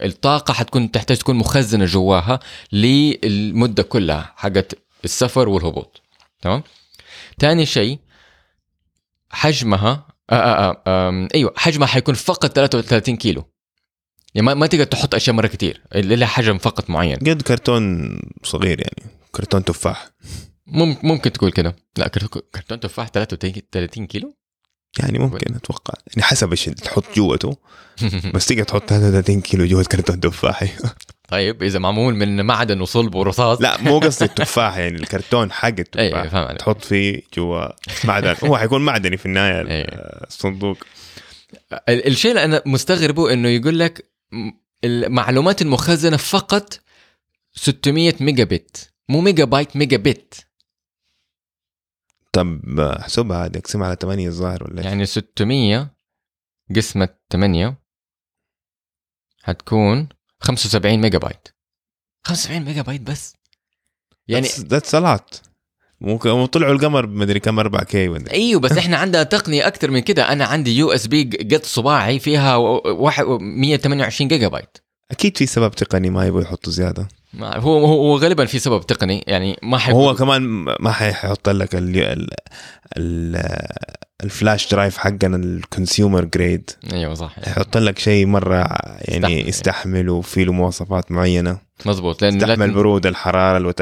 [0.02, 2.40] الطاقة حتكون تحتاج تكون مخزنة جواها
[2.72, 6.02] للمدة كلها حقت السفر والهبوط.
[6.42, 6.62] تمام؟
[7.40, 7.98] ثاني شيء
[9.30, 13.44] حجمها آه آه آه آم، أيوه حجمها حيكون فقط 33 كيلو.
[14.34, 15.80] يعني ما, ما تقدر تحط أشياء مرة كتير.
[15.94, 17.16] اللي لها حجم فقط معين.
[17.18, 18.10] قد كرتون
[18.42, 19.12] صغير يعني.
[19.32, 20.08] كرتون تفاح.
[20.66, 21.76] مم- ممكن تقول كده.
[21.96, 22.08] لا
[22.52, 24.34] كرتون تفاح 33 كيلو؟
[24.98, 25.94] يعني ممكن أتوقع.
[26.06, 27.56] يعني حسب إيش تحط جوته.
[28.34, 30.64] بس تقدر تحط 33 كيلو جوة كرتون تفاح.
[31.28, 33.60] طيب إذا معمول من معدن وصلب ورصاص.
[33.60, 36.52] لا مو قصدي التفاح يعني الكرتون حق أيوه التفاح.
[36.52, 37.68] تحط فيه جوا
[38.04, 38.34] معدن.
[38.44, 39.86] هو حيكون معدني في النهاية أيوة.
[40.28, 40.76] الصندوق.
[41.88, 44.09] ال- الشيء اللي أنا مستغربه إنه يقول لك
[44.84, 46.80] المعلومات المخزنة فقط
[47.52, 50.46] 600 ميجا بت مو megabyte megabit
[52.32, 55.94] طب احسبها هذه اقسمها على 8 الظاهر ولا؟ يعني 600
[56.76, 57.76] قسمة 8
[59.42, 60.08] حتكون
[60.40, 61.48] 75 ميجا بايت
[62.26, 63.34] 75 ميجا بايت بس.
[64.28, 65.42] يعني that's a lot
[66.00, 69.98] ممكن طلعوا القمر بمدري كم 4 K مدري إيوه بس إحنا عندنا تقنية أكثر من
[70.00, 70.32] كده.
[70.32, 74.78] أنا عندي USB قد صباعي فيها و- واحد 128 جيجا بايت
[75.10, 77.08] أكيد في سبب تقني ما يبغوا يحطوا زيادة.
[77.34, 80.42] ما- هو هو هو غالبا في سبب تقني يعني ما حيكون وهو كمان
[80.80, 82.28] ما حيحط لك ال ال
[82.96, 83.42] ال
[84.24, 87.36] ال flash drive حقنا ال consumer grade إيوه صح.
[87.46, 88.66] يحط لك شيء مرة
[89.00, 90.08] يعني يستحمل.
[90.10, 91.58] وفي له مواصفات معينة.
[91.86, 93.80] مزبوط لأن يستحمل البروده الحرارة الوات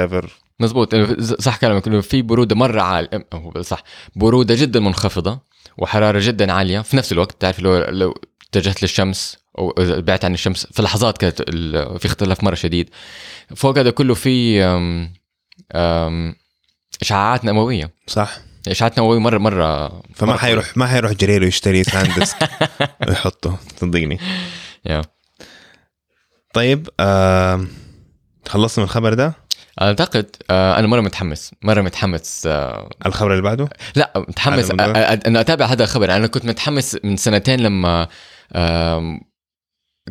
[0.60, 0.94] مزبوط.
[1.40, 1.86] صح كلامك.
[1.86, 3.82] إنه في برودة مرة عالية هو صح.
[4.16, 5.40] برودة جدا منخفضة
[5.78, 7.40] وحرارة جدا عالية في نفس الوقت.
[7.40, 8.14] تعرف لو لو
[8.50, 11.42] اتجهت للشمس أو بعدت عن الشمس في لحظات كانت
[11.98, 12.90] في اختلاف مرة شديد.
[13.56, 15.12] فوق هذا كله في أم
[15.74, 16.34] أم
[17.02, 17.90] إشعاعات نووية.
[18.06, 18.38] صح.
[18.68, 22.48] إشعاعات نووية مرة مرة فما مرة حيروح ما حيروح جرير ويشتري ساندسك
[23.08, 24.18] ويحطه صدقني.
[24.86, 25.02] يا.
[26.54, 27.66] طيب آه
[28.48, 29.34] خلصنا من الخبر ده؟
[29.80, 35.40] أعتقد آه، أنا مرة متحمس مرة متحمس آه، الخبر اللي بعده؟ لا متحمس أ- أنا
[35.40, 36.16] أتابع هذا الخبر.
[36.16, 38.08] أنا كنت متحمس من سنتين لما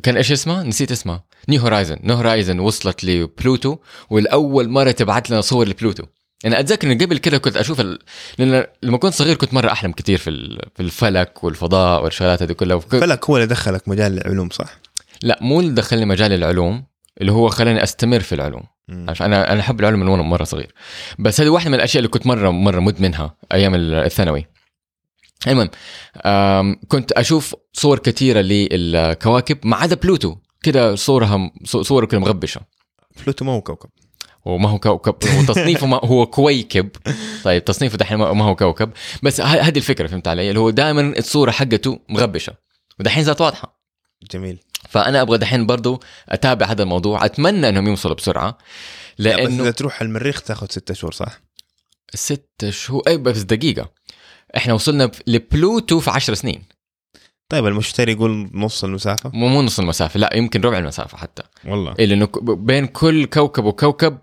[0.03, 3.77] كان إيش اسمها؟ نسيت اسمها New Horizon New Horizon وصلت لبلوتو
[4.10, 6.03] والأول مرة تبعت لنا صور لبلوتو.
[6.45, 7.99] أنا أتذكر انه قبل كده كنت أشوف ال...
[8.38, 12.75] لأن لما كنت صغير كنت مرة أحلم كثير في في الفلك والفضاء والشغلات هذه كلها.
[12.75, 12.95] وك...
[12.95, 14.80] فلك هو اللي دخلك مجال العلوم صح؟
[15.23, 16.84] لا مو اللي دخلني مجال العلوم
[17.21, 18.63] اللي هو خلاني أستمر في العلوم.
[18.89, 20.73] عشان أنا أنا أحب العلوم من وأنا مرة صغير.
[21.19, 24.45] بس هذه واحدة من الأشياء اللي كنت مره مرة مدمنها أيام الثانوي.
[25.47, 25.69] المهم
[26.88, 30.36] كنت أشوف صور كثيرة للكواكب ما عدا بلوتو.
[30.63, 32.62] كده صورها صوره كده مغبشة.
[33.23, 33.89] بلوتو ما هو كوكب.
[34.45, 35.15] وما هو كوكب.
[35.39, 36.89] وتصنيفه ما هو كويكب.
[37.43, 38.91] طيب تصنيفه دحين ما هو كوكب.
[39.23, 42.54] بس هذه الفكرة فهمت علي؟ اللي هو دائما الصورة حقته مغبشة.
[43.00, 43.80] ودحين صارت واضحة.
[44.32, 44.60] جميل.
[44.89, 47.25] فأنا أبغى دحين برضو أتابع هذا الموضوع.
[47.25, 48.57] أتمنى إنهم يوصلوا بسرعة
[49.17, 51.39] لا بس لأنه إذا تروح المريخ تاخذ ستة شهور صح؟
[52.13, 53.03] ست شهور.
[53.07, 53.91] اي بس دقيقة.
[54.57, 56.63] إحنا وصلنا لبلوتو في عشر سنين.
[57.49, 61.43] طيب المشتري يقول نص المسافة؟ مو مو نص المسافة لا يمكن ربع المسافة حتى.
[61.65, 61.95] والله.
[61.99, 64.17] إيه لأنه ك- بين كل كوكب وكوكب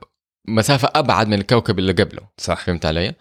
[0.48, 2.22] مسافة أبعد من الكوكب اللي قبله.
[2.38, 2.64] صح.
[2.64, 3.14] فهمت علي؟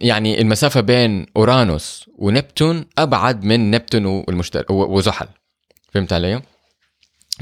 [0.00, 5.26] يعني المسافة بين أورانوس ونبتون أبعد من نبتون والمشتري وزحل.
[5.94, 6.42] فهمت علي؟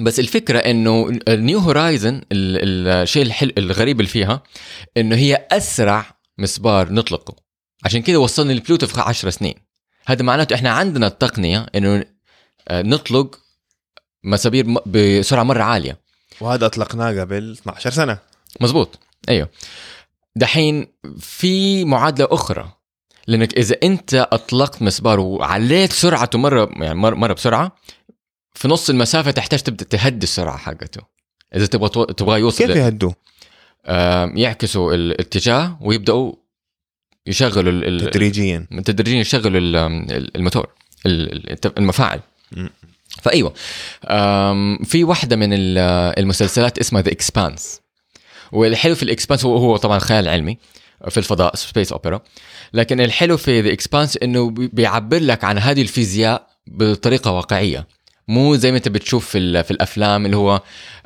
[0.01, 4.43] بس الفكرة إنه ال New Horizon الشيء الحلو الغريب اللي فيها
[4.97, 6.07] إنه هي أسرع
[6.39, 7.37] مسبار نطلقه.
[7.85, 9.55] عشان كده وصلنا لبلوتو في 10 سنين.
[10.07, 12.05] هذا معناته إحنا عندنا التقنية إنه
[12.69, 13.39] آه، نطلق
[14.25, 16.01] مسابير م- بسرعة مرة عالية.
[16.41, 18.19] وهذا أطلقناه قبل 12 سنة.
[18.61, 19.49] مزبوط أيوه.
[20.37, 20.87] دحين
[21.21, 22.73] في معادلة أخرى.
[23.27, 27.73] لأنك إذا أنت أطلقت مسبار وعليت سرعته مرة يعني مرة بسرعة
[28.55, 31.01] في نص المسافة تحتاج تبدأ تهدي السرعة حقته.
[31.57, 33.15] إذا تبغى تو- تبغاه يوصل كيف يهدوه؟
[33.87, 36.33] آم، يعكسوا الاتجاه ويبدأوا
[37.27, 38.67] يشغلوا ال- تدريجيا.
[38.85, 40.67] تدريجيا يشغلوا ال- ال- الموتور
[41.07, 42.21] ال- ال- المفاعل.
[43.23, 43.53] فأيوة.
[44.85, 45.79] في واحدة من ال-
[46.19, 47.81] المسلسلات اسمها The Expanse
[48.53, 50.59] والحلو في ال Expanse هو هو طبعا خيال علمي
[51.09, 52.21] في الفضاء space opera.
[52.73, 57.87] لكن الحلو في The Expanse إنه بي- بيعبر لك عن هذه الفيزياء بطريقة واقعية.
[58.29, 60.61] مو زي ما انت بتشوف في في الأفلام اللي هو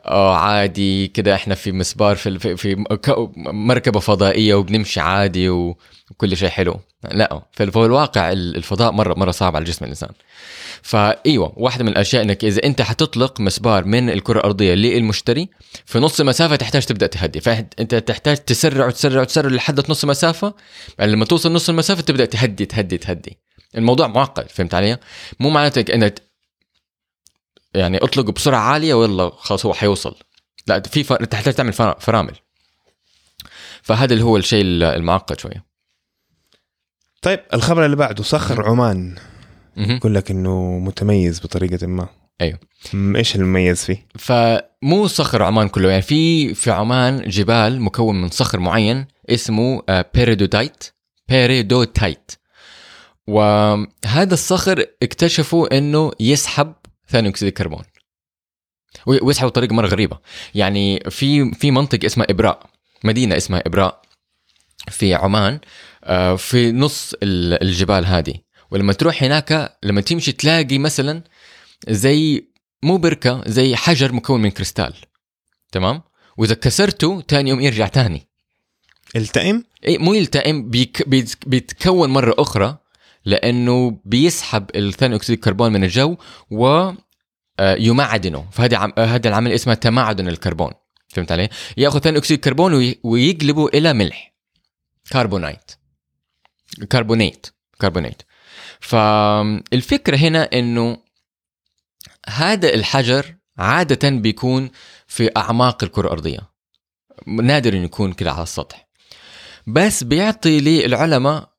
[0.04, 2.84] آه عادي كده إحنا في مسبار في في,
[3.36, 6.80] مركبة فضائية وبنمشي عادي وكل شيء حلو.
[7.12, 10.10] لا في الواقع ال- الفضاء مره مرة صعب على جسم الإنسان.
[10.82, 15.48] فايوه واحدة من الأشياء إنك إذا أنت حتطلق مسبار من الكرة الأرضية للمشتري
[15.86, 17.40] في نص المسافه تحتاج تبدأ تهدي.
[17.40, 20.54] فانت تحتاج تسرع وتسرع وتسرع لحد نص المسافه
[20.98, 23.38] يعني لما توصل نص المسافة تبدأ تهدي تهدي تهدي.
[23.76, 24.98] الموضوع معقد فهمت علي؟
[25.40, 26.25] مو معناته إنك
[27.76, 30.14] يعني اطلق بسرعة عالية ولا خلاص هو حيوصل.
[30.66, 31.24] لا في فر...
[31.24, 32.34] تحتاج تعمل فر- فرامل.
[33.82, 35.66] فهذا اللي هو الشيء المعقد شوية.
[37.22, 39.16] طيب الخبر اللي بعده صخر عمان.
[39.76, 42.08] يقول لك إنه متميز بطريقة ما.
[42.92, 48.28] م- إيش المميز فيه؟ فمو صخر عمان كله يعني في في عمان جبال مكون من
[48.30, 49.82] صخر معين اسمه
[50.14, 50.84] peridotite
[51.28, 52.32] peridotite
[53.26, 56.72] وهذا الصخر اكتشفوا إنه يسحب
[57.08, 57.82] ثاني أكسيد الكربون.
[59.06, 60.18] وي- ويسحب بطريقة مرة غريبة.
[60.54, 62.70] يعني في في منطقه اسمها إبراء
[63.04, 64.02] مدينة اسمها إبراء
[64.90, 65.60] في عمان
[66.04, 68.34] آه، في نص ال- الجبال هذه.
[68.70, 71.22] ولما تروح هناك لما تمشي تلاقي مثلا
[71.88, 72.48] زي
[72.82, 74.94] مو بركة زي حجر مكون من كريستال.
[75.72, 76.02] تمام؟
[76.36, 78.28] وإذا كسرته تاني يوم يرجع تاني.
[79.16, 82.78] يلتئم إي مو يلتئم بيك بيت- بيتكون مرة أخرى.
[83.26, 86.16] لأنه بيسحب الثاني أكسيد الكربون من الجو
[86.50, 86.92] و
[87.58, 88.46] آه، يمعدنه.
[88.52, 88.92] فهذا عم...
[88.98, 90.72] آه، هذا العمل اسمه تمعدن الكربون.
[91.08, 93.00] فهمت علي؟ يأخذ ثاني أكسيد الكربون وي...
[93.02, 94.34] ويقلبه إلى ملح.
[95.12, 95.70] carbonate.
[96.92, 97.46] carbonate.
[97.80, 98.22] carbonate.
[98.80, 100.96] فالفكرة هنا إنه
[102.28, 104.70] هذا الحجر عادة بيكون
[105.06, 106.40] في أعماق الكرة الأرضية.
[107.26, 108.88] نادر انه يكون كده على السطح.
[109.66, 111.50] بس بيعطي للعلماء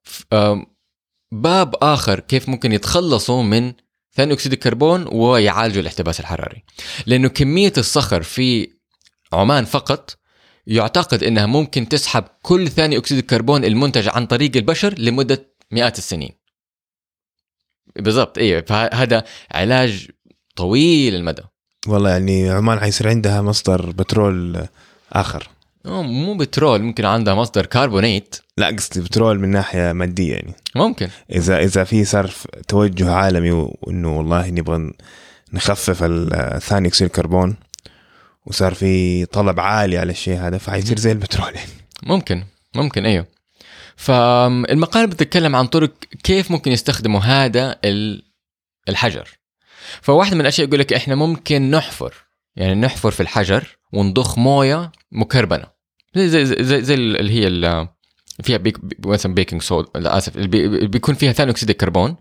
[1.31, 3.73] باب آخر كيف ممكن يتخلصوا من
[4.13, 6.63] ثاني أكسيد الكربون ويعالجوا الاحتباس الحراري.
[7.05, 8.69] لأنه كمية الصخر في
[9.33, 10.17] عمان فقط
[10.67, 16.31] يعتقد إنها ممكن تسحب كل ثاني أكسيد الكربون المنتج عن طريق البشر لمدة مئات السنين.
[17.95, 20.07] بالضبط أيوه فهذا علاج
[20.55, 21.43] طويل المدى.
[21.87, 24.67] والله يعني عمان حيصير عندها مصدر بترول
[25.13, 25.49] آخر.
[25.87, 28.35] مو بترول ممكن عندها مصدر كربونيت.
[28.57, 30.53] لا قصدي بترول من ناحية مادية يعني.
[30.75, 31.09] ممكن.
[31.31, 32.31] إذا إذا في صار
[32.67, 34.91] توجه عالمي وإنه والله نبغى
[35.53, 35.97] نخفف
[36.63, 37.55] ثاني أكسيد الكربون
[38.45, 41.71] وصار في طلب عالي على الشيء هذا فحيصير زي البترول يعني.
[42.03, 42.43] ممكن
[42.75, 43.25] ممكن أيوه.
[43.95, 45.91] فالمقال بتتكلم عن طرق
[46.23, 48.23] كيف ممكن يستخدموا هذا ال-
[48.89, 49.29] الحجر.
[50.01, 52.13] فواحد من الأشياء يقول لك إحنا ممكن نحفر
[52.55, 55.76] يعني نحفر في الحجر ونضخ موية مكربنة.
[56.17, 57.87] زي زي زي, زي, اللي هي ال-
[58.43, 62.15] فيها بيك بي- مثلا baking soda لا اسف اللي بي- بيكون فيها ثاني أكسيد الكربون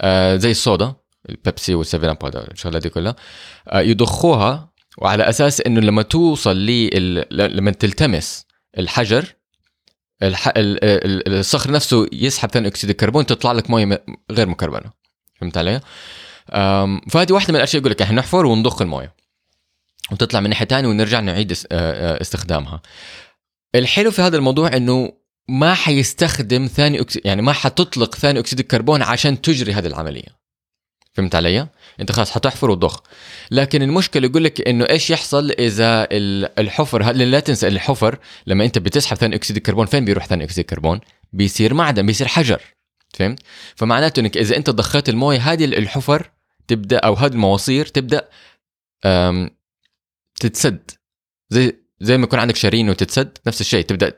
[0.00, 0.94] آه زي الصودا
[1.30, 3.16] البيبسي والسفن أب هذا الشغلات دي كلها
[3.68, 7.26] آه يضخوها وعلى أساس إنه لما توصل لل...
[7.56, 8.46] لما تلتمس
[8.78, 9.24] الحجر
[10.22, 10.48] الح...
[10.48, 10.54] ال...
[10.84, 14.90] ال- الصخر نفسه يسحب ثاني أكسيد الكربون تطلع لك مويه غير مكربنة
[15.40, 15.80] فهمت علي؟
[17.10, 19.14] فهذه واحدة من الأشياء يقول لك إحنا نحفر ونضخ الموية
[20.12, 22.82] وتطلع من ناحية ثانية ونرجع نعيد آه، آه، استخدامها.
[23.74, 25.12] الحلو في هذا الموضوع إنه
[25.48, 30.42] ما حيستخدم ثاني أكسيد يعني ما حتطلق ثاني أكسيد الكربون عشان تجري هذه العملية.
[31.14, 31.68] فهمت علي؟
[32.00, 33.02] أنت خلاص حتحفر وتضخ.
[33.50, 38.78] لكن المشكلة يقول لك إنه إيش يحصل إذا ال- الحفر لا تنسى الحفر لما أنت
[38.78, 41.00] بتسحب ثاني أكسيد الكربون فين بيروح ثاني أكسيد الكربون؟
[41.32, 42.62] بيصير معدن بيصير حجر
[43.14, 43.40] فهمت؟
[43.76, 46.30] فمعناته إنك إذا أنت ضخيت الموية هذه الحفر
[46.68, 48.28] تبدأ أو هذه المواسير تبدأ
[50.40, 50.90] تتسد
[51.50, 54.12] زي زي ما يكون عندك شرينه وتتسد نفس الشيء تبدأ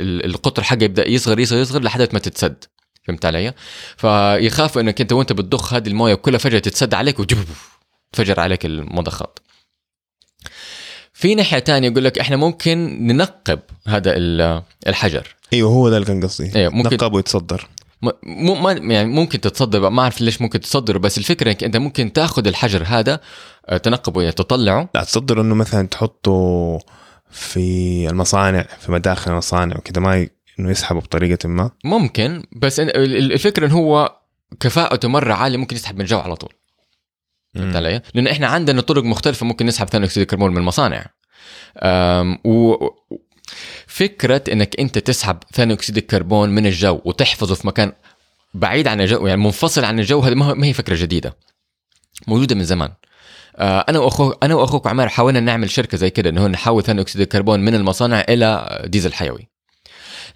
[0.00, 2.64] القطر حقه يبدأ يصغر يصغر يصغر لحد ما تتسد.
[3.04, 3.52] فهمت علي؟
[3.96, 9.38] فيخافوا إنك أنت وأنت بتضخ هذه الموية كلها فجأة تتسد عليك وتفجر عليك المضخات.
[11.12, 15.34] في ناحية تانية يقول لك إحنا ممكن ننقب هذا ال- الحجر.
[15.52, 16.56] أيوه هو ده اللي كان قصدي.
[16.56, 17.68] أيوه ممكن نقب ويتصدر.
[18.02, 21.76] م- مو ما يعني ممكن تتصدر ما أعرف ليش ممكن تصدره بس الفكرة إنك أنت
[21.76, 23.20] ممكن تأخذ الحجر هذا
[23.68, 24.88] آه، تنقبه يعني تطلعه.
[24.94, 26.78] لا تصدر إنه مثلا تحطه
[27.32, 30.30] في المصانع في مداخل المصانع وكذا ما ي...
[30.60, 31.70] إنه يسحبه بطريقة ما.
[31.84, 34.16] ممكن بس الفكرة انه هو
[34.60, 36.52] كفاءته مرة عالية ممكن يسحب من الجو على طول.
[37.54, 41.06] فهمت علي؟ لأن إحنا عندنا طرق مختلفة ممكن نسحب ثاني أكسيد الكربون من المصانع.
[41.78, 42.76] أم، و
[43.86, 47.92] فكرة إنك أنت تسحب ثاني أكسيد الكربون من الجو وتحفظه في مكان
[48.54, 51.36] بعيد عن الجو يعني منفصل عن الجو هذه ما هي فكرة جديدة.
[52.26, 52.92] موجودة من زمان.
[53.58, 57.60] أنا واخوك أنا وأخوك عمار حاولنا نعمل شركة زي كده انه نحول ثاني أكسيد الكربون
[57.60, 59.48] من المصانع إلى ديزل حيوي.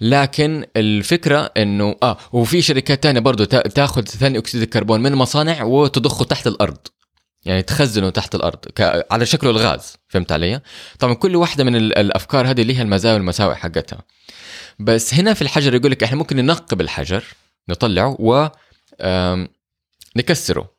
[0.00, 5.62] لكن الفكرة انه آه وفي شركات تانية برضو تا- تاخذ ثاني أكسيد الكربون من المصانع
[5.62, 6.78] وتضخه تحت الأرض.
[7.44, 8.58] يعني تخزنه تحت الأرض.
[9.10, 10.60] على شكله الغاز فهمت علي؟
[10.98, 13.98] طبعا كل واحدة من ال- الأفكار هذه لها المزايا والمساوئ حقتها.
[14.78, 17.24] بس هنا في الحجر يقول لك إحنا ممكن ننقب الحجر
[17.68, 18.48] نطلعه و
[20.16, 20.70] نكسره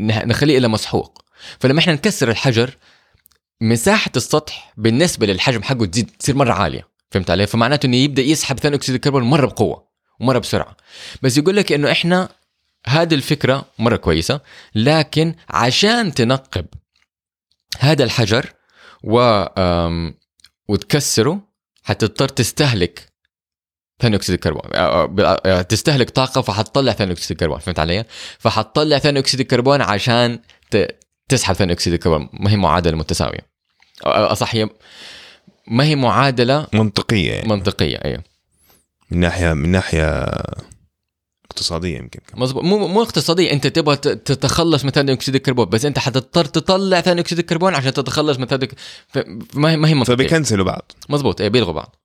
[0.00, 1.23] نخليه إلى مسحوق.
[1.60, 2.76] فلما إحنا نكسر الحجر
[3.60, 6.88] مساحة السطح بالنسبة للحجم حقه تزيد تصير مرة عالية.
[7.10, 9.88] فهمت علي؟ فمعناته إنه يبدأ يسحب ثاني أكسيد الكربون مرة بقوة
[10.20, 10.76] ومره بسرعة.
[11.22, 12.28] بس يقول لك إنه إحنا
[12.86, 14.40] هذه الفكرة مرة كويسة
[14.74, 16.66] لكن عشان تنقب
[17.78, 18.52] هذا الحجر
[19.02, 19.44] و
[20.68, 21.40] وتكسره
[21.82, 23.12] حتضطر تستهلك
[24.00, 24.70] ثاني أكسيد الكربون.
[24.74, 27.58] آه، آه، آه، تستهلك طاقة فحتطلع ثاني أكسيد الكربون.
[27.58, 28.04] فهمت علي؟
[28.38, 30.38] فحتطلع ثاني أكسيد الكربون عشان
[31.28, 32.28] تسحب ثاني أكسيد الكربون.
[32.32, 33.54] ما هي معادلة متساوية.
[34.04, 34.68] أصح هي
[35.66, 37.48] ما هي معادلة منطقية يعني.
[37.48, 38.22] منطقية أيوه.
[39.10, 40.24] من ناحية من ناحية
[41.44, 42.20] اقتصادية يمكن.
[42.34, 43.52] مظبوط مو مو اقتصادية.
[43.52, 47.92] أنت تبغى تتخلص من ثاني أكسيد الكربون بس أنت حتضطر تطلع ثاني أكسيد الكربون عشان
[47.92, 48.68] تتخلص من ثاني
[49.54, 50.14] ما هي ما هي منطقية.
[50.14, 50.92] فبي cancel وا بعض.
[51.08, 51.96] مزبوط إيه بيلغوا بعض.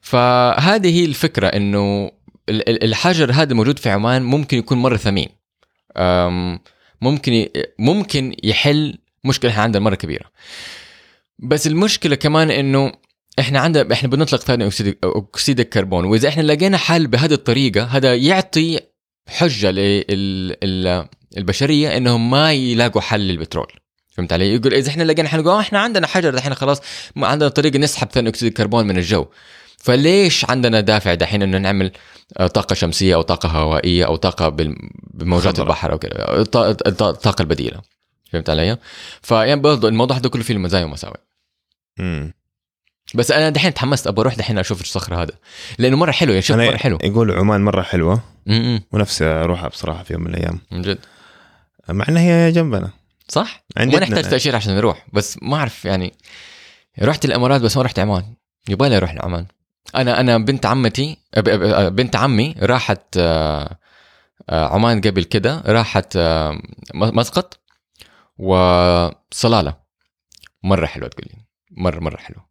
[0.00, 2.10] فهذه هي الفكرة إنه
[2.48, 5.28] ال- ال- الحجر هذا موجود في عمان ممكن يكون مرة ثمين.
[7.00, 10.26] ممكن ممكن يحل مشكلة إحنا عندنا مرة كبيرة.
[11.38, 12.92] بس المشكلة كمان إنه
[13.38, 16.04] إحنا عندنا إحنا بنطلق ثاني اكسيد أكسيد الكربون.
[16.04, 18.80] وإذا إحنا لقينا حل بهذه الطريقة هذا يعطي
[19.28, 19.70] حجة
[21.36, 23.72] للبشريه إنهم ما يلاقوا حل للبترول.
[24.10, 26.80] فهمت علي؟ يقول إذا إحنا لقينا حل آه، إحنا عندنا حجر دحين خلاص
[27.16, 29.26] عندنا طريقة نسحب ثاني أكسيد الكربون من الجو.
[29.80, 31.92] فليش عندنا دافع دحين إنه نعمل
[32.38, 34.48] آه، طاقة شمسية أو طاقة هوائية أو طاقة
[35.14, 35.66] بموجات خضراء.
[35.66, 37.80] البحر أو كذا الط- الط- الطاقه البديلة
[38.32, 38.76] فهمت علي؟
[39.22, 41.16] فيعني برضه الموضوع ده كله فيه مزايا ومساوئ
[41.98, 42.32] مم.
[43.14, 45.32] بس أنا دحين تحمست أبغى أروح دحين أشوف الصخرة هذا
[45.78, 48.80] لأنه مرة حلو يا شوف أنا مرة حلو يقول عمان مرة حلوة م-م.
[48.92, 50.98] ونفسي اروحها بصراحة في يوم من الأيام من جد
[51.88, 52.90] مع إنها هي جنبنا
[53.28, 56.12] صح؟ عندنا ما نحتاج تأشيرة عشان نروح بس ما أعرف يعني
[57.02, 58.24] رحت الإمارات بس ما رحت عمان
[58.68, 59.46] يبغى لي أروح لعمان
[59.94, 61.16] أنا أنا بنت عمتي
[61.88, 63.78] بنت عمي راحت آه،
[64.50, 66.62] آه، عمان قبل كده راحت آه،
[66.94, 67.60] مسقط
[68.38, 69.76] وصلالة.
[70.62, 71.38] مرة حلوة تقول لي.
[71.70, 72.50] مره مرة حلوة.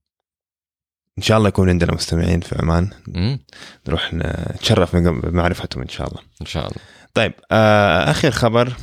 [1.17, 2.89] إن شاء الله يكون عندنا مستمعين في عمان.
[3.08, 3.39] مم.
[3.88, 6.21] نروح نتشرف بمعرفتهم إن شاء الله.
[6.41, 6.78] إن شاء الله.
[7.13, 8.73] طيب آه آخر خبر.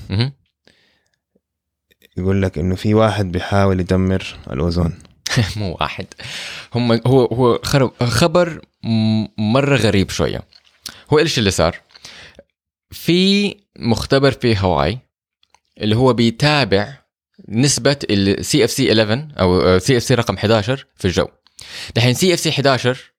[2.16, 4.98] يقول لك إنه في واحد بيحاول يدمر الأوزون.
[5.56, 6.06] مو واحد.
[6.74, 7.60] هم هو هو
[8.02, 8.60] خبر
[9.38, 10.42] مرة غريب شوية.
[11.12, 11.80] هو إيش اللي صار؟
[12.90, 14.98] في مختبر في هاواي
[15.78, 16.98] اللي هو بيتابع
[17.48, 21.28] نسبة ال CFC 11 أو CFC رقم 11 في الجو.
[21.94, 23.12] دحين CFC 11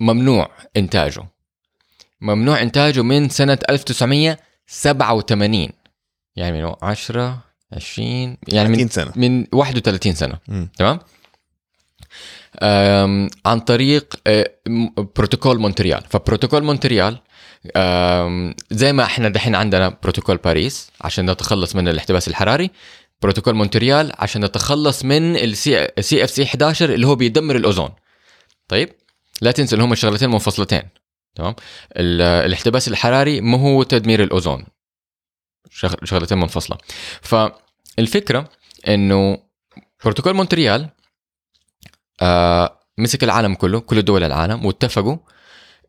[0.00, 1.22] ممنوع إنتاجه.
[2.20, 5.68] ممنوع إنتاجه من سنة 1987
[6.36, 9.12] يعني من 10 20 يعني من 30 سنة.
[9.16, 10.38] من 31 سنة.
[10.78, 10.98] تمام؟
[13.46, 14.14] عن طريق
[14.68, 16.02] م- بروتوكول مونتريال.
[16.10, 17.18] فبروتوكول مونتريال
[18.70, 22.70] زي ما إحنا دحين عندنا بروتوكول باريس عشان نتخلص من الاحتباس الحراري
[23.22, 27.90] بروتوكول مونتريال عشان نتخلص من ال CFC 11 اللي هو بيدمر الأوزون.
[28.68, 28.88] طيب؟
[29.42, 30.82] لا تنسى إن هم شغلتين منفصلتين.
[31.34, 31.54] تمام؟
[31.96, 34.64] ال- الاحتباس الحراري مو هو تدمير الأوزون.
[35.70, 36.78] شغ- شغلتين منفصلة.
[37.22, 38.48] فالفكرة
[38.88, 39.38] إنه
[40.04, 40.88] بروتوكول مونتريال
[42.20, 45.16] آه مسك العالم كله كل دول العالم واتفقوا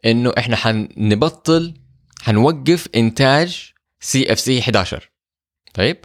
[0.06, 1.74] إنه إحنا حنبطل
[2.22, 5.10] حنوقف إنتاج CFC 11
[5.74, 5.98] طيب؟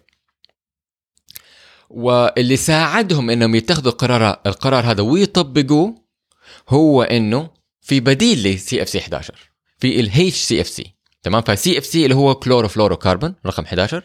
[1.91, 5.95] واللي ساعدهم إنهم يتخذوا القرار القرار هذا ويطبقوه
[6.69, 7.51] هو إنه
[7.81, 9.35] في بديل لسي اف سي 11
[9.79, 14.03] في الهيتش سي اف سي تمام؟ ف CFC اللي هو chlorofluorocarbon رقم 11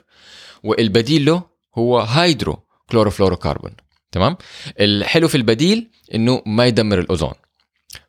[0.64, 1.44] والبديل له
[1.78, 3.72] هو hydrochlorofluorocarbon
[4.12, 4.38] تمام؟
[4.80, 7.34] الحلو في البديل إنه ما يدمر الأوزون.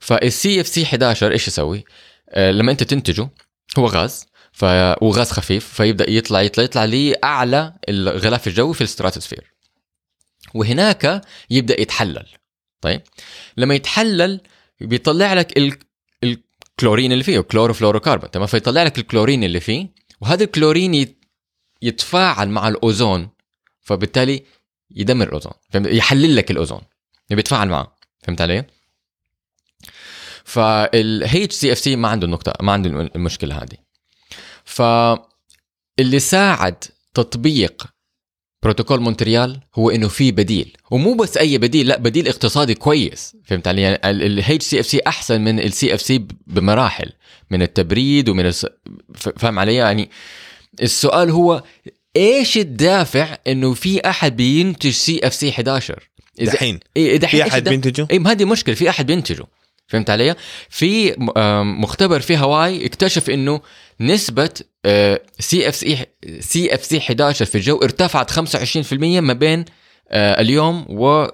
[0.00, 1.84] فال CFC 11 إيش يسوي؟
[2.30, 3.28] آه لما أنت تنتجه
[3.78, 4.64] هو غاز ف...
[5.02, 9.52] وغاز خفيف فيبدأ يطلع يطلع يطلع لأعلى الغلاف الجوي في الستراتوسفير.
[10.54, 11.20] وهناك
[11.50, 12.26] يبدأ يتحلل.
[12.80, 13.02] طيب؟
[13.56, 14.40] لما يتحلل
[14.80, 15.78] بيطلع لك ال...
[16.24, 19.88] الكلورين اللي فيه كلوروفلوروكربون تمام؟ فيطلع لك الكلورين اللي فيه
[20.20, 21.24] وهذا الكلورين يت...
[21.82, 23.28] يتفاعل مع الأوزون
[23.80, 24.42] فبالتالي
[24.96, 26.80] يدمر الأوزون فهمت؟ يحلل لك الأوزون
[27.30, 28.64] بيتفاعل معه فهمت علي؟
[30.44, 33.76] فال HCFC ما عنده النقطة ما عنده المشكلة هذه
[34.64, 36.84] فاللي ساعد
[37.14, 37.86] تطبيق
[38.62, 43.68] بروتوكول مونتريال هو إنه في بديل ومو بس أي بديل لا بديل اقتصادي كويس فهمت
[43.68, 47.12] علي يعني ال HCFC أحسن من ال CFC بمراحل
[47.50, 48.66] من التبريد ومن الس...
[49.14, 50.10] فاهم علي يعني
[50.82, 51.62] السؤال هو
[52.16, 56.80] إيش الدافع إنه في أحد بينتج CFC 11 دحين.
[56.96, 59.46] إيه في أحد بينتجه؟ إي هذه مشكلة في أحد بينتجه.
[59.86, 60.34] فهمت علي؟
[60.68, 61.14] في
[61.80, 63.60] مختبر في هاواي اكتشف إنه
[64.00, 64.50] نسبة
[65.38, 66.06] سي أف سي
[66.40, 69.64] CFC 11 في الجو ارتفعت 25% ما بين
[70.08, 71.26] آه، اليوم و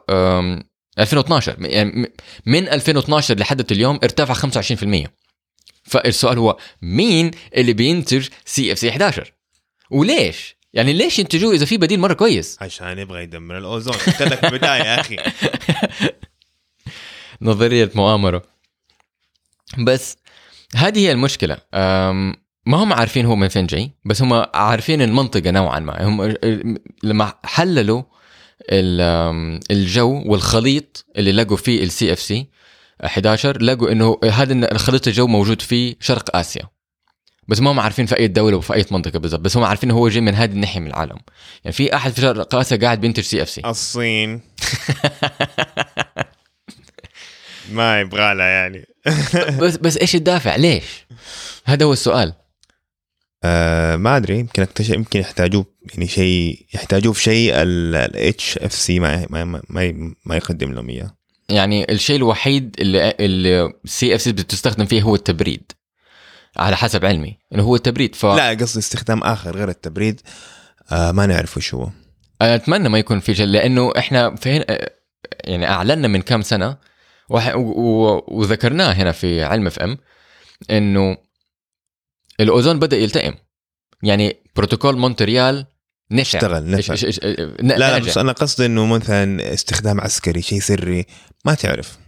[0.99, 2.13] 2012 يعني
[2.47, 5.09] من 2012 لحد اليوم ارتفع 25%
[5.85, 9.33] فالسؤال هو مين اللي بينتج سي أف سي 11
[9.91, 13.95] وليش؟ يعني ليش ينتجوه إذا في بديل مرة كويس؟ عشان يبغى يدمر الأوزون.
[13.95, 15.17] قلت لك بدايه يا أخي.
[17.43, 18.43] نظرية مؤامرة.
[19.79, 20.17] بس
[20.75, 21.59] هذه هي المشكلة.
[22.67, 26.05] ما هم عارفين هو من فين جاي بس هم عارفين المنطقة نوعا ما.
[26.05, 26.35] هم
[27.03, 28.03] لما حللوا
[29.71, 32.47] الجو والخليط اللي لقوا فيه ال CFC
[33.05, 36.76] 11 لقوا إنه هذا الخليط الجو موجود في شرق آسيا.
[37.49, 40.09] بس ما هم عارفين في أي دولة وفي أي منطقة بالضبط بس هم عارفين هو
[40.09, 41.17] جاي من هذه الناحية من العالم.
[41.65, 43.63] يعني في أحد في شرق اسيا قاعد بينتج CFC.
[43.71, 44.41] الصين.
[47.73, 48.87] ما يبغى لها يعني.
[49.61, 51.07] بس بس إيش الدافع؟ ليش؟
[51.65, 52.33] هذا هو السؤال.
[53.45, 59.27] آه ما أدري يمكن اكتشف يمكن يحتاجوه يعني شيء يحتاجوه في شيء ال HFC ما
[59.31, 61.17] ما ما, ما يقدم لهم إياه.
[61.49, 65.73] يعني الشيء الوحيد اللي ال CFC بتستخدم فيه هو التبريد.
[66.57, 70.21] على حسب علمي إنه هو التبريد ف لا قصدي استخدام آخر غير التبريد
[70.93, 71.91] آه ما نعرف وش هو.
[72.43, 74.81] أتمنى ما يكون في شيء لأنه إحنا في
[75.45, 76.77] يعني أعلنا من كم سنة
[78.29, 79.99] وذكرناه هنا في علم FM
[80.71, 81.17] إنه
[82.41, 83.35] الأوزون بدأ يلتئم.
[84.03, 85.67] يعني بروتوكول مونتريال
[86.11, 87.25] نجح اشتغل نفع إش إش إش
[87.61, 91.07] لا لا بس أنا قصدي إنه مثلا استخدام عسكري شيء سري
[91.45, 91.99] ما تعرف.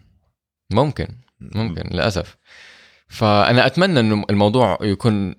[0.70, 1.08] ممكن
[1.40, 2.36] ممكن للأسف.
[3.08, 5.34] فأنا أتمنى إنه الموضوع يكون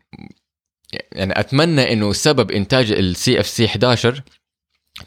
[1.11, 4.23] يعني أتمنى إنه سبب إنتاج ال CFC 11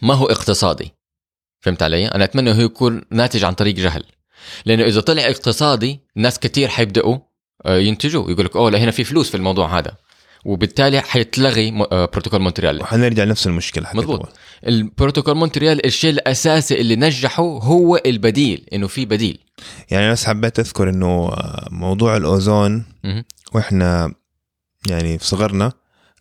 [0.02, 0.92] ما هو اقتصادي.
[1.60, 4.04] فهمت علي؟ أنا أتمنى إنه يكون ناتج عن طريق جهل.
[4.64, 7.18] لأنه إذا طلع اقتصادي ناس كثير حيبدأوا
[7.66, 9.96] آه، ينتجوا يقول لك أوه لا هنا في فلوس في الموضوع هذا.
[10.44, 12.80] وبالتالي حيتلغي آه، بروتوكول مونتريال.
[12.80, 14.28] وحنرجع نفس المشكلة مضبوط.
[14.66, 19.38] البروتوكول مونتريال الشيء الأساسي اللي نجحه هو البديل إنه في بديل.
[19.90, 22.84] يعني بس حبيت أذكر إنه آه، موضوع الأوزون
[23.52, 24.12] وإحنا
[24.86, 25.72] يعني في صغرنا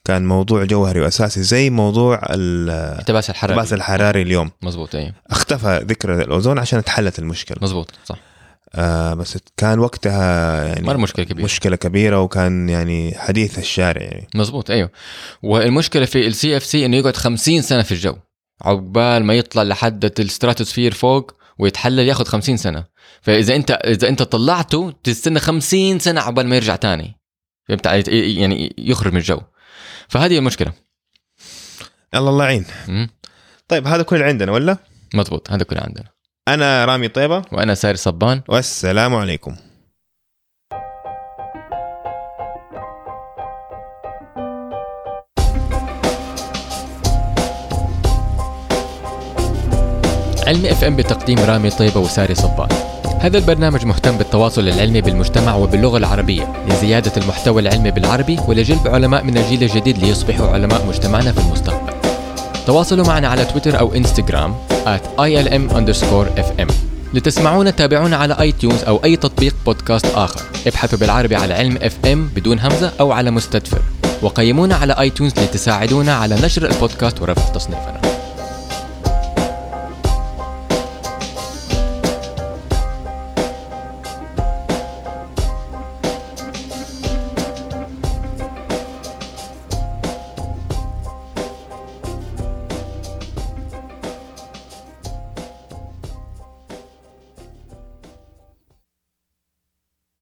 [0.05, 3.53] كان موضوع جوهري وأساسي زي موضوع الاحتباس الحراري.
[3.53, 4.51] الاحتباس الحراري اليوم.
[4.61, 7.57] مزبوط أيوه اختفى ذكر الأوزون عشان اتحلت المشكلة.
[7.61, 8.19] مزبوط صح.
[8.75, 11.45] آه بس كان وقتها يعني مرة مشكلة كبيرة.
[11.45, 14.27] مشكلة كبيرة وكان يعني حديث الشارع يعني.
[14.35, 14.89] مزبوط أيوه.
[15.43, 18.15] والمشكلة في ال CFC إنه يقعد 50 سنة في الجو.
[18.61, 21.31] عقبال ما يطلع لحد الستراتوسفير فوق
[21.61, 22.85] ويتحلل ياخذ 50 سنة.
[23.21, 27.19] فإذا انت إذا أنت طلعته تستنى 50 سنة عقبال ما يرجع تاني.
[27.67, 29.41] فهمت يعني يخرج من الجو.
[30.07, 30.73] فهذه المشكلة.
[32.15, 32.65] الله الله يعين.
[33.67, 34.77] طيب هذا كل عندنا ولا؟
[35.13, 36.05] مضبوط هذا كل عندنا.
[36.47, 37.41] أنا رامي طيبة.
[37.51, 38.41] وأنا ساري صبان.
[38.47, 39.55] والسلام عليكم.
[50.51, 52.67] علم إف إم بتقديم رامي طيبة وساري صبان.
[53.19, 59.37] هذا البرنامج مهتم بالتواصل العلمي بالمجتمع وباللغة العربية لزيادة المحتوى العلمي بالعربي ولجلب علماء من
[59.37, 61.93] الجيل الجديد ليصبحوا علماء مجتمعنا في المستقبل.
[62.67, 66.73] تواصلوا معنا على تويتر أو إنستغرام at ilm underscore fm
[67.13, 70.41] لتسمعونا تابعونا على iTunes أو أي تطبيق بودكاست آخر.
[70.67, 73.81] ابحثوا بالعربي على علم FM بدون همزة أو على مستدفر.
[74.21, 78.10] وقيمونا على iTunes لتساعدونا على نشر البودكاست ورفع تصنيفنا.